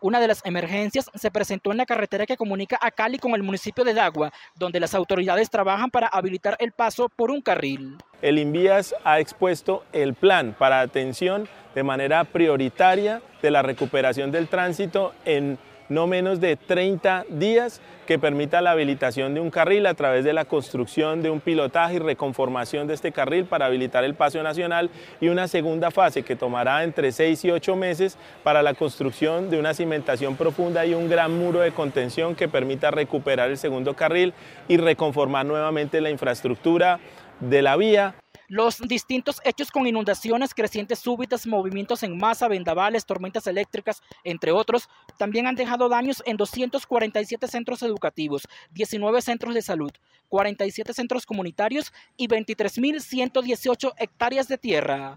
Una 0.00 0.20
de 0.20 0.28
las 0.28 0.44
emergencias 0.46 1.10
se 1.14 1.30
presentó 1.30 1.70
en 1.70 1.78
la 1.78 1.84
carretera 1.84 2.24
que 2.24 2.36
comunica 2.36 2.78
a 2.80 2.90
Cali 2.90 3.18
con 3.18 3.34
el 3.34 3.42
municipio 3.42 3.84
de 3.84 3.92
Dagua, 3.92 4.32
donde 4.54 4.80
las 4.80 4.94
autoridades 4.94 5.50
trabajan 5.50 5.90
para 5.90 6.06
habilitar 6.06 6.56
el 6.60 6.72
paso 6.72 7.08
por 7.08 7.30
un 7.30 7.42
carril. 7.42 7.98
El 8.22 8.38
Invías 8.38 8.94
ha 9.04 9.20
expuesto 9.20 9.84
el 9.92 10.14
plan 10.14 10.54
para 10.58 10.80
atención 10.80 11.46
de 11.76 11.82
manera 11.82 12.24
prioritaria 12.24 13.20
de 13.42 13.50
la 13.50 13.60
recuperación 13.60 14.32
del 14.32 14.48
tránsito 14.48 15.12
en 15.26 15.58
no 15.90 16.06
menos 16.06 16.40
de 16.40 16.56
30 16.56 17.26
días 17.28 17.82
que 18.06 18.18
permita 18.18 18.62
la 18.62 18.70
habilitación 18.70 19.34
de 19.34 19.40
un 19.40 19.50
carril 19.50 19.84
a 19.84 19.92
través 19.92 20.24
de 20.24 20.32
la 20.32 20.46
construcción 20.46 21.22
de 21.22 21.28
un 21.28 21.40
pilotaje 21.40 21.96
y 21.96 21.98
reconformación 21.98 22.86
de 22.86 22.94
este 22.94 23.12
carril 23.12 23.44
para 23.44 23.66
habilitar 23.66 24.04
el 24.04 24.14
paso 24.14 24.42
nacional 24.42 24.88
y 25.20 25.28
una 25.28 25.48
segunda 25.48 25.90
fase 25.90 26.22
que 26.22 26.34
tomará 26.34 26.82
entre 26.82 27.12
6 27.12 27.44
y 27.44 27.50
8 27.50 27.76
meses 27.76 28.16
para 28.42 28.62
la 28.62 28.72
construcción 28.72 29.50
de 29.50 29.58
una 29.58 29.74
cimentación 29.74 30.34
profunda 30.34 30.86
y 30.86 30.94
un 30.94 31.10
gran 31.10 31.36
muro 31.38 31.60
de 31.60 31.72
contención 31.72 32.34
que 32.34 32.48
permita 32.48 32.90
recuperar 32.90 33.50
el 33.50 33.58
segundo 33.58 33.94
carril 33.94 34.32
y 34.66 34.78
reconformar 34.78 35.44
nuevamente 35.44 36.00
la 36.00 36.08
infraestructura 36.08 37.00
de 37.38 37.60
la 37.60 37.76
vía. 37.76 38.14
Los 38.48 38.78
distintos 38.78 39.40
hechos 39.44 39.72
con 39.72 39.88
inundaciones, 39.88 40.54
crecientes 40.54 41.00
súbitas, 41.00 41.48
movimientos 41.48 42.04
en 42.04 42.16
masa, 42.16 42.46
vendavales, 42.46 43.04
tormentas 43.04 43.48
eléctricas, 43.48 44.02
entre 44.22 44.52
otros, 44.52 44.88
también 45.18 45.48
han 45.48 45.56
dejado 45.56 45.88
daños 45.88 46.22
en 46.26 46.36
247 46.36 47.48
centros 47.48 47.82
educativos, 47.82 48.46
19 48.70 49.20
centros 49.20 49.52
de 49.52 49.62
salud, 49.62 49.90
47 50.28 50.94
centros 50.94 51.26
comunitarios 51.26 51.92
y 52.16 52.28
23.118 52.28 53.94
hectáreas 53.98 54.46
de 54.46 54.58
tierra. 54.58 55.16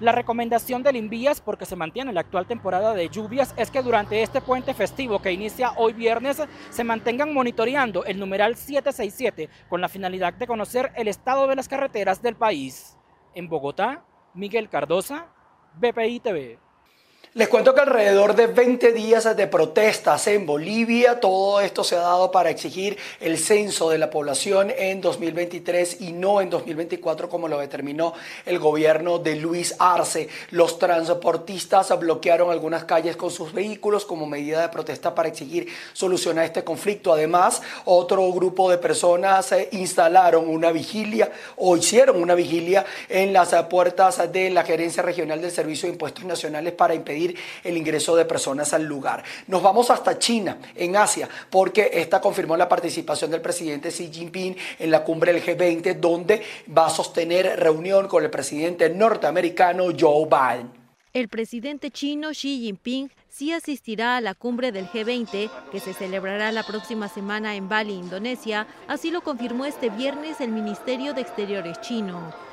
La 0.00 0.10
recomendación 0.10 0.82
del 0.82 0.96
Invías, 0.96 1.40
porque 1.40 1.66
se 1.66 1.76
mantiene 1.76 2.12
la 2.12 2.20
actual 2.20 2.46
temporada 2.46 2.94
de 2.94 3.08
lluvias, 3.08 3.54
es 3.56 3.70
que 3.70 3.80
durante 3.80 4.22
este 4.22 4.40
puente 4.40 4.74
festivo 4.74 5.22
que 5.22 5.32
inicia 5.32 5.72
hoy 5.76 5.92
viernes 5.92 6.42
se 6.70 6.84
mantengan 6.84 7.32
monitoreando 7.32 8.04
el 8.04 8.18
numeral 8.18 8.56
767 8.56 9.48
con 9.68 9.80
la 9.80 9.88
finalidad 9.88 10.34
de 10.34 10.48
conocer 10.48 10.92
el 10.96 11.06
estado 11.06 11.46
de 11.46 11.54
las 11.54 11.68
carreteras 11.68 12.20
del 12.20 12.34
país. 12.34 12.98
En 13.34 13.48
Bogotá, 13.48 14.04
Miguel 14.34 14.68
Cardosa, 14.68 15.28
BPI 15.76 16.20
TV. 16.20 16.63
Les 17.36 17.48
cuento 17.48 17.74
que 17.74 17.80
alrededor 17.80 18.36
de 18.36 18.46
20 18.46 18.92
días 18.92 19.36
de 19.36 19.48
protestas 19.48 20.28
en 20.28 20.46
Bolivia, 20.46 21.18
todo 21.18 21.60
esto 21.60 21.82
se 21.82 21.96
ha 21.96 22.00
dado 22.00 22.30
para 22.30 22.48
exigir 22.48 22.96
el 23.18 23.38
censo 23.38 23.90
de 23.90 23.98
la 23.98 24.08
población 24.08 24.70
en 24.70 25.00
2023 25.00 26.02
y 26.02 26.12
no 26.12 26.40
en 26.40 26.48
2024 26.48 27.28
como 27.28 27.48
lo 27.48 27.58
determinó 27.58 28.14
el 28.46 28.60
gobierno 28.60 29.18
de 29.18 29.34
Luis 29.34 29.74
Arce. 29.80 30.28
Los 30.52 30.78
transportistas 30.78 31.98
bloquearon 31.98 32.52
algunas 32.52 32.84
calles 32.84 33.16
con 33.16 33.32
sus 33.32 33.52
vehículos 33.52 34.04
como 34.04 34.26
medida 34.26 34.62
de 34.62 34.68
protesta 34.68 35.12
para 35.12 35.28
exigir 35.28 35.66
solución 35.92 36.38
a 36.38 36.44
este 36.44 36.62
conflicto. 36.62 37.12
Además, 37.12 37.62
otro 37.84 38.32
grupo 38.32 38.70
de 38.70 38.78
personas 38.78 39.50
eh, 39.50 39.70
instalaron 39.72 40.48
una 40.48 40.70
vigilia 40.70 41.32
o 41.56 41.76
hicieron 41.76 42.22
una 42.22 42.36
vigilia 42.36 42.86
en 43.08 43.32
las 43.32 43.52
puertas 43.64 44.30
de 44.30 44.50
la 44.50 44.62
Gerencia 44.62 45.02
Regional 45.02 45.40
del 45.40 45.50
Servicio 45.50 45.88
de 45.88 45.94
Impuestos 45.94 46.24
Nacionales 46.24 46.74
para 46.74 46.94
impedir 46.94 47.23
el 47.62 47.76
ingreso 47.76 48.16
de 48.16 48.24
personas 48.24 48.72
al 48.72 48.84
lugar. 48.84 49.22
Nos 49.46 49.62
vamos 49.62 49.90
hasta 49.90 50.18
China, 50.18 50.58
en 50.74 50.96
Asia, 50.96 51.28
porque 51.50 51.90
esta 51.92 52.20
confirmó 52.20 52.56
la 52.56 52.68
participación 52.68 53.30
del 53.30 53.40
presidente 53.40 53.90
Xi 53.90 54.10
Jinping 54.12 54.56
en 54.78 54.90
la 54.90 55.04
cumbre 55.04 55.32
del 55.32 55.44
G20, 55.44 55.94
donde 56.00 56.42
va 56.76 56.86
a 56.86 56.90
sostener 56.90 57.58
reunión 57.58 58.08
con 58.08 58.24
el 58.24 58.30
presidente 58.30 58.90
norteamericano 58.90 59.84
Joe 59.98 60.26
Biden. 60.26 60.84
El 61.12 61.28
presidente 61.28 61.92
chino 61.92 62.30
Xi 62.30 62.58
Jinping 62.58 63.08
sí 63.28 63.52
asistirá 63.52 64.16
a 64.16 64.20
la 64.20 64.34
cumbre 64.34 64.72
del 64.72 64.88
G20 64.88 65.48
que 65.70 65.78
se 65.78 65.94
celebrará 65.94 66.50
la 66.50 66.64
próxima 66.64 67.08
semana 67.08 67.54
en 67.54 67.68
Bali, 67.68 67.94
Indonesia, 67.94 68.66
así 68.88 69.12
lo 69.12 69.22
confirmó 69.22 69.64
este 69.64 69.90
viernes 69.90 70.40
el 70.40 70.50
Ministerio 70.50 71.14
de 71.14 71.20
Exteriores 71.20 71.80
chino. 71.80 72.43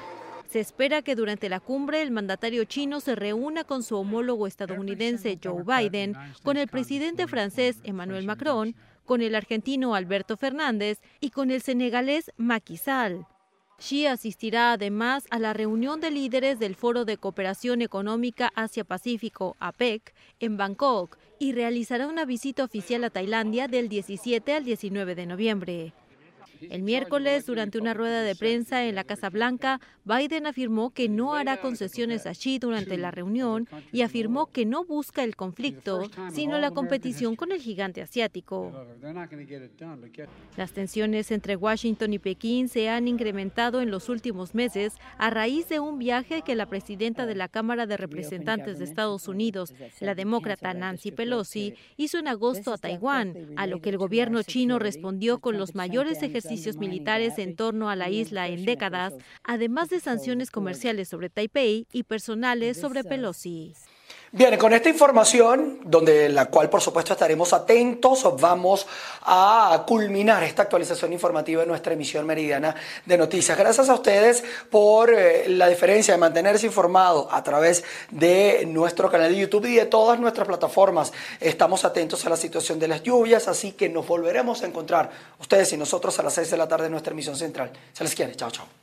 Se 0.52 0.60
espera 0.60 1.02
que 1.02 1.16
durante 1.16 1.48
la 1.48 1.62
cumbre 1.62 2.02
el 2.02 2.12
mandatario 2.12 2.66
chino 2.66 3.00
se 3.00 3.16
reúna 3.16 3.64
con 3.64 3.84
su 3.84 3.96
homólogo 3.96 4.48
estadounidense 4.48 5.40
Joe 5.42 5.64
Biden, 5.64 6.14
con 6.44 6.58
el 6.58 6.68
presidente 6.68 7.26
francés 7.26 7.78
Emmanuel 7.86 8.26
Macron, 8.26 8.76
con 9.06 9.22
el 9.22 9.34
argentino 9.34 9.96
Alberto 9.96 10.36
Fernández 10.36 11.00
y 11.22 11.30
con 11.30 11.52
el 11.52 11.62
senegalés 11.62 12.34
Macky 12.36 12.76
Sall. 12.76 13.26
Xi 13.78 14.08
asistirá 14.08 14.74
además 14.74 15.24
a 15.30 15.40
la 15.40 15.54
reunión 15.54 16.02
de 16.02 16.12
líderes 16.12 16.60
del 16.60 16.76
Foro 16.76 17.06
de 17.06 17.16
Cooperación 17.16 17.82
Económica 17.82 18.52
Asia-Pacífico, 18.54 19.56
APEC, 19.62 20.14
en 20.42 20.58
Bangkok 20.58 21.18
y 21.40 21.54
realizará 21.54 22.08
una 22.08 22.26
visita 22.26 22.66
oficial 22.66 23.06
a 23.06 23.10
Tailandia 23.10 23.70
del 23.70 23.88
17 23.88 24.54
al 24.54 24.66
19 24.66 25.16
de 25.16 25.26
noviembre. 25.26 25.94
El 26.70 26.84
miércoles, 26.84 27.46
durante 27.46 27.80
una 27.80 27.94
rueda 27.94 28.22
de 28.24 28.36
prensa 28.36 28.86
en 28.86 28.96
la 28.96 29.04
Casa 29.04 29.30
Blanca, 29.30 29.80
Biden 30.04 30.46
afirmó 30.46 30.92
que 30.92 31.10
no 31.10 31.34
hará 31.34 31.62
concesiones 31.62 32.26
a 32.26 32.32
Xi 32.32 32.60
durante 32.60 32.98
la 32.98 33.12
reunión 33.12 33.68
y 33.92 34.02
afirmó 34.02 34.48
que 34.48 34.66
no 34.66 34.86
busca 34.86 35.24
el 35.24 35.36
conflicto, 35.36 36.10
sino 36.32 36.60
la 36.60 36.72
competición 36.72 37.36
con 37.36 37.52
el 37.52 37.62
gigante 37.62 38.02
asiático. 38.02 38.72
Las 40.58 40.72
tensiones 40.74 41.32
entre 41.32 41.56
Washington 41.56 42.14
y 42.14 42.20
Pekín 42.20 42.68
se 42.68 42.90
han 42.90 43.08
incrementado 43.08 43.82
en 43.82 43.92
los 43.92 44.10
últimos 44.10 44.56
meses 44.56 44.94
a 45.18 45.30
raíz 45.30 45.70
de 45.70 45.80
un 45.80 46.00
viaje 46.00 46.42
que 46.42 46.56
la 46.56 46.68
presidenta 46.68 47.26
de 47.26 47.36
la 47.36 47.48
Cámara 47.48 47.86
de 47.86 47.98
Representantes 47.98 48.80
de 48.80 48.86
Estados 48.86 49.28
Unidos, 49.28 49.74
la 50.00 50.16
demócrata 50.16 50.74
Nancy 50.74 51.12
Pelosi, 51.12 51.76
hizo 51.98 52.20
en 52.20 52.28
agosto 52.28 52.74
a 52.74 52.78
Taiwán, 52.78 53.36
a 53.56 53.68
lo 53.68 53.82
que 53.82 53.90
el 53.90 53.98
gobierno 53.98 54.44
chino 54.44 54.80
respondió 54.80 55.40
con 55.40 55.58
los 55.58 55.76
mayores 55.76 56.22
ejercicios 56.52 56.78
militares 56.78 57.38
en 57.38 57.56
torno 57.56 57.90
a 57.90 57.96
la 57.96 58.10
isla 58.10 58.48
en 58.48 58.66
décadas, 58.66 59.14
además 59.44 59.90
de 59.90 60.00
sanciones 60.00 60.52
comerciales 60.52 61.08
sobre 61.08 61.30
Taipei 61.30 61.88
y 61.92 62.04
personales 62.04 62.80
sobre 62.80 63.04
Pelosi. 63.04 63.74
Bien, 64.34 64.58
con 64.58 64.72
esta 64.72 64.88
información, 64.88 65.80
donde 65.84 66.30
la 66.30 66.46
cual 66.46 66.70
por 66.70 66.80
supuesto 66.80 67.12
estaremos 67.12 67.52
atentos, 67.52 68.26
vamos 68.40 68.88
a 69.24 69.84
culminar 69.86 70.42
esta 70.44 70.62
actualización 70.62 71.12
informativa 71.12 71.64
de 71.64 71.68
nuestra 71.68 71.92
emisión 71.92 72.26
meridiana 72.26 72.74
de 73.06 73.18
noticias. 73.18 73.58
Gracias 73.58 73.90
a 73.90 73.94
ustedes 73.94 74.42
por 74.70 75.14
eh, 75.14 75.50
la 75.50 75.68
diferencia 75.68 76.14
de 76.14 76.18
mantenerse 76.18 76.66
informado 76.66 77.28
a 77.30 77.44
través 77.44 77.84
de 78.10 78.64
nuestro 78.68 79.12
canal 79.12 79.34
de 79.34 79.38
YouTube 79.38 79.66
y 79.66 79.76
de 79.76 79.86
todas 79.88 80.18
nuestras 80.18 80.48
plataformas. 80.48 81.12
Estamos 81.42 81.84
atentos 81.84 82.26
a 82.26 82.30
la 82.30 82.38
situación 82.38 82.80
de 82.80 82.88
las 82.88 83.04
lluvias, 83.04 83.50
así 83.50 83.74
que 83.74 83.90
nos 83.90 84.08
volveremos 84.08 84.64
a 84.64 84.66
encontrar 84.66 85.10
ustedes 85.42 85.74
y 85.74 85.78
nosotros 85.78 86.18
a 86.20 86.24
las 86.24 86.36
6 86.36 86.52
de 86.52 86.58
la 86.58 86.70
tarde 86.70 86.86
en 86.86 86.94
nuestra 86.94 87.12
emisión 87.12 87.36
central. 87.36 87.70
Se 87.92 88.06
les 88.06 88.16
quiere. 88.16 88.34
Chao, 88.36 88.50
chao. 88.50 88.81